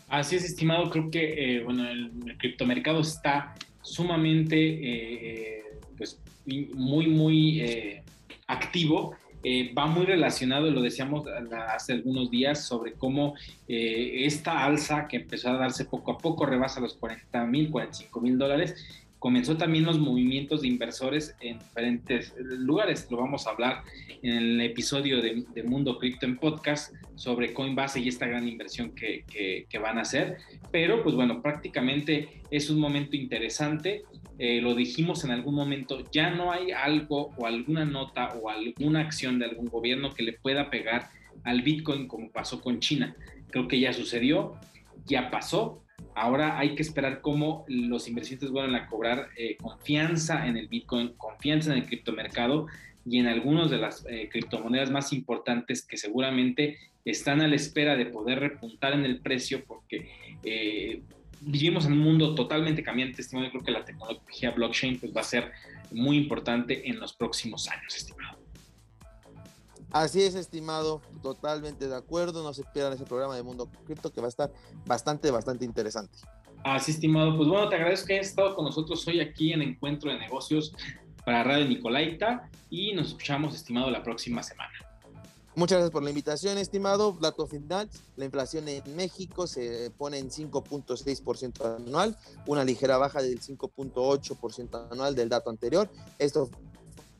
Así 0.10 0.36
es, 0.36 0.44
estimado, 0.44 0.90
creo 0.90 1.10
que 1.10 1.58
eh, 1.58 1.64
bueno, 1.64 1.88
el, 1.90 2.38
criptomercado 2.38 3.00
está 3.02 3.56
sumamente 3.82 4.58
eh, 4.58 5.80
pues, 5.98 6.20
muy, 6.46 7.08
muy 7.08 8.04
activo 8.48 9.16
eh, 9.44 9.74
va 9.74 9.88
muy 9.88 10.06
relacionado, 10.06 10.70
lo 10.70 10.82
decíamos 10.82 11.26
hace 11.68 11.94
algunos 11.94 12.30
días, 12.30 12.64
sobre 12.64 12.94
cómo 12.94 13.36
eh, 13.68 14.26
esta 14.26 14.64
alza 14.64 15.08
que 15.08 15.18
empezó 15.18 15.50
a 15.50 15.58
darse 15.58 15.86
poco 15.86 16.12
a 16.12 16.18
poco 16.18 16.46
rebasa 16.46 16.80
los 16.80 16.94
40 16.96 17.46
mil, 17.46 17.72
45 17.72 18.22
mil 18.22 18.38
dólares 18.38 18.76
comenzó 19.22 19.56
también 19.56 19.86
los 19.86 20.00
movimientos 20.00 20.64
de 20.64 20.68
inversores 20.68 21.36
en 21.42 21.60
diferentes 21.60 22.34
lugares. 22.40 23.08
Lo 23.12 23.18
vamos 23.18 23.46
a 23.46 23.52
hablar 23.52 23.84
en 24.24 24.36
el 24.36 24.62
episodio 24.62 25.22
de, 25.22 25.46
Mundo 25.64 26.00
Cripto 26.00 26.26
en 26.26 26.38
Podcast 26.38 26.92
sobre 27.14 27.54
Coinbase 27.54 28.00
y 28.00 28.08
esta 28.08 28.26
gran 28.26 28.48
inversión 28.48 28.96
que, 28.96 29.24
que, 29.70 29.78
van 29.78 30.00
a 30.00 30.02
hacer. 30.02 30.38
Pero 30.72 31.04
pues 31.04 31.14
bueno, 31.14 31.40
prácticamente 31.40 32.42
es 32.50 32.72
un 32.72 32.80
momento 32.80 33.16
interesante. 33.16 34.06
Eh, 34.40 34.60
lo 34.60 34.74
dijimos 34.74 35.24
en 35.24 35.30
algún 35.30 35.54
momento, 35.54 36.04
ya 36.12 36.32
no 36.32 36.52
hay 36.52 36.72
algo 36.72 37.32
o 37.38 37.46
alguna 37.46 37.86
nota 37.86 38.30
o 38.42 38.50
alguna 38.50 39.02
acción 39.02 39.38
de 39.38 39.46
algún 39.46 39.68
gobierno 39.68 40.16
que 40.16 40.24
le 40.24 40.34
pueda 40.34 40.72
pegar 40.72 41.12
al 41.44 41.62
Bitcoin 41.62 42.08
como 42.08 42.32
pasó 42.32 42.60
con 42.60 42.80
China. 42.80 43.16
Creo 43.52 43.68
que 43.68 43.80
ya 43.80 43.94
sucedió, 43.94 44.56
ya 45.06 45.30
pasó 45.30 45.81
Ahora 46.16 46.60
hay 46.60 46.76
que 46.76 46.82
esperar 46.82 47.22
cómo 47.22 47.66
los 47.68 48.08
inversionistas 48.08 48.52
vuelvan 48.52 48.76
a 48.76 48.88
cobrar 48.88 49.30
eh, 49.38 49.58
confianza 49.58 50.48
en 50.48 50.58
el 50.58 50.68
Bitcoin, 50.68 51.14
confianza 51.18 51.72
en 51.72 51.80
el 51.80 51.86
criptomercado 51.86 52.68
y 53.06 53.20
en 53.20 53.28
algunas 53.28 53.70
de 53.70 53.78
las 53.78 54.06
eh, 54.10 54.30
criptomonedas 54.32 54.92
más 54.92 55.14
importantes 55.14 55.86
que 55.86 55.98
seguramente 55.98 56.78
están 57.06 57.42
a 57.42 57.48
la 57.48 57.56
espera 57.56 57.96
de 57.96 58.06
poder 58.06 58.40
repuntar 58.40 58.94
en 58.94 59.06
el 59.06 59.22
precio 59.22 59.64
porque 59.66 60.10
eh, 60.44 61.02
vivimos 61.40 61.86
en 61.86 61.94
un 61.94 62.00
mundo 62.00 62.36
totalmente 62.36 62.84
cambiante, 62.84 63.22
estimado. 63.22 63.48
Yo 63.48 63.52
creo 63.52 63.64
que 63.64 63.72
la 63.72 63.86
tecnología 63.86 64.52
blockchain 64.52 65.00
pues, 65.00 65.16
va 65.16 65.22
a 65.22 65.26
ser 65.26 65.52
muy 65.92 66.18
importante 66.18 66.88
en 66.90 67.00
los 67.00 67.14
próximos 67.14 67.68
años, 67.70 67.96
estimado. 67.96 68.41
Así 69.92 70.22
es, 70.22 70.36
estimado, 70.36 71.02
totalmente 71.22 71.88
de 71.88 71.96
acuerdo. 71.96 72.44
No 72.44 72.54
se 72.54 72.64
pierdan 72.64 72.94
ese 72.94 73.06
programa 73.06 73.36
de 73.36 73.44
Mundo 73.44 73.70
Cripto 73.86 74.12
que 74.12 74.22
va 74.22 74.28
a 74.28 74.30
estar 74.30 74.52
bastante, 74.86 75.30
bastante 75.32 75.66
interesante. 75.66 76.18
Así, 76.64 76.92
estimado. 76.92 77.36
Pues 77.36 77.50
bueno, 77.50 77.68
te 77.70 77.76
agradezco 77.76 78.08
que 78.08 78.14
hayas 78.14 78.28
estado 78.28 78.56
con 78.56 78.66
nosotros 78.66 79.06
hoy 79.08 79.20
aquí 79.20 79.52
en 79.52 79.62
Encuentro 79.62 80.12
de 80.12 80.20
Negocios 80.20 80.74
para 81.26 81.44
Radio 81.44 81.66
Nicolaita 81.66 82.50
y 82.70 82.94
nos 82.94 83.10
escuchamos, 83.10 83.56
estimado, 83.56 83.90
la 83.90 84.04
próxima 84.04 84.44
semana. 84.44 84.72
Muchas 85.54 85.80
gracias 85.80 85.92
por 85.92 86.04
la 86.04 86.10
invitación, 86.10 86.58
estimado. 86.58 87.18
Dato 87.20 87.46
final, 87.46 87.90
la 88.16 88.24
inflación 88.24 88.70
en 88.70 88.96
México 88.96 89.48
se 89.48 89.92
pone 89.98 90.18
en 90.18 90.30
5.6% 90.30 91.76
anual, 91.76 92.18
una 92.48 92.64
ligera 92.64 92.98
baja 92.98 93.22
del 93.22 93.42
5.8% 93.42 94.92
anual 94.92 95.14
del 95.14 95.28
dato 95.28 95.50
anterior. 95.50 95.90
Esto 96.20 96.50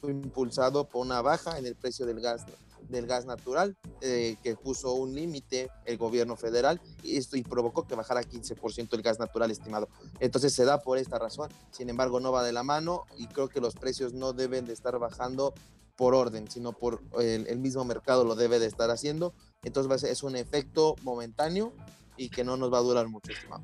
impulsado 0.10 0.88
por 0.88 1.06
una 1.06 1.22
baja 1.22 1.58
en 1.58 1.66
el 1.66 1.76
precio 1.76 2.06
del 2.06 2.20
gas 2.20 2.46
del 2.90 3.08
gas 3.08 3.26
natural 3.26 3.76
eh, 4.02 4.36
que 4.44 4.56
puso 4.56 4.94
un 4.94 5.16
límite 5.16 5.70
el 5.86 5.98
gobierno 5.98 6.36
federal 6.36 6.82
y 7.04 7.18
esto 7.18 7.38
y 7.38 7.44
provocó 7.44 7.88
que 7.88 7.96
bajara 7.96 8.22
15% 8.22 8.94
el 8.94 9.02
gas 9.02 9.20
natural 9.20 9.50
estimado. 9.50 9.90
Entonces 10.20 10.54
se 10.54 10.66
da 10.66 10.82
por 10.82 10.98
esta 10.98 11.18
razón. 11.18 11.50
Sin 11.72 11.90
embargo, 11.90 12.20
no 12.20 12.32
va 12.32 12.44
de 12.44 12.52
la 12.52 12.64
mano 12.64 13.06
y 13.18 13.28
creo 13.28 13.50
que 13.50 13.62
los 13.62 13.76
precios 13.76 14.14
no 14.14 14.34
deben 14.34 14.66
de 14.66 14.74
estar 14.74 14.98
bajando 15.00 15.54
por 15.96 16.16
orden, 16.16 16.50
sino 16.50 16.74
por 16.74 17.02
el, 17.20 17.60
mismo 17.60 17.86
mercado 17.86 18.24
lo 18.24 18.36
debe 18.36 18.60
de 18.60 18.66
estar 18.66 18.90
haciendo. 18.90 19.34
Entonces 19.64 20.04
es 20.04 20.24
un 20.24 20.36
efecto 20.36 20.96
momentáneo 21.04 21.74
y 22.18 22.30
que 22.30 22.44
no 22.44 22.58
nos 22.58 22.74
va 22.74 22.80
a 22.80 22.82
durar 22.82 23.08
mucho, 23.08 23.32
estimado. 23.32 23.64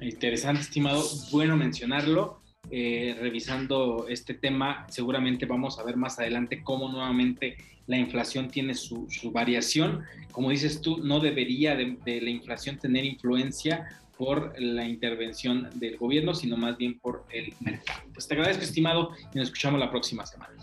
Interesante, 0.00 0.62
estimado. 0.62 1.02
Bueno 1.32 1.56
mencionarlo. 1.56 2.42
Eh, 2.72 3.16
revisando 3.18 4.06
este 4.08 4.34
tema, 4.34 4.86
seguramente 4.88 5.44
vamos 5.44 5.78
a 5.78 5.82
ver 5.82 5.96
más 5.96 6.18
adelante 6.20 6.62
cómo 6.62 6.88
nuevamente 6.88 7.56
la 7.86 7.96
inflación 7.96 8.48
tiene 8.48 8.74
su, 8.74 9.08
variación. 9.32 10.04
Como 10.30 10.50
dices 10.50 10.80
tú, 10.80 10.98
no 10.98 11.18
debería 11.18 11.74
de, 11.74 12.20
la 12.20 12.30
inflación 12.30 12.78
tener 12.78 13.04
influencia 13.04 13.88
por 14.16 14.54
la 14.60 14.84
intervención 14.84 15.68
del 15.74 15.96
gobierno, 15.96 16.34
sino 16.34 16.56
más 16.56 16.76
bien 16.76 17.00
por 17.00 17.24
el 17.32 17.52
mercado. 17.58 18.02
Pues 18.12 18.28
te 18.28 18.34
agradezco, 18.34 18.62
estimado, 18.62 19.10
y 19.34 19.38
nos 19.38 19.48
escuchamos 19.48 19.80
la 19.80 19.90
próxima 19.90 20.24
semana. 20.24 20.54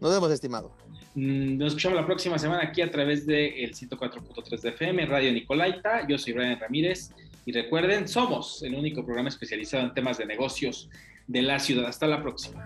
Nos 0.00 0.12
vemos, 0.12 0.30
estimado. 0.30 0.76
Mm, 1.14 1.56
nos 1.56 1.68
escuchamos 1.68 1.96
la 1.96 2.04
próxima 2.04 2.38
semana 2.38 2.64
aquí 2.64 2.82
a 2.82 2.90
través 2.90 3.24
del 3.24 3.72
104.3 3.72 4.60
de 4.60 4.68
FM, 4.68 5.06
Radio 5.06 5.32
Nicolaita. 5.32 6.06
Yo 6.06 6.18
soy 6.18 6.34
Brian 6.34 6.58
Ramírez 6.60 7.12
y 7.46 7.52
recuerden, 7.52 8.08
somos 8.08 8.62
el 8.62 8.74
único 8.74 9.04
programa 9.04 9.28
especializado 9.28 9.84
en 9.84 9.94
temas 9.94 10.18
de 10.18 10.26
negocios 10.26 10.88
de 11.26 11.42
la 11.42 11.58
ciudad. 11.58 11.86
Hasta 11.86 12.06
la 12.06 12.22
próxima. 12.22 12.62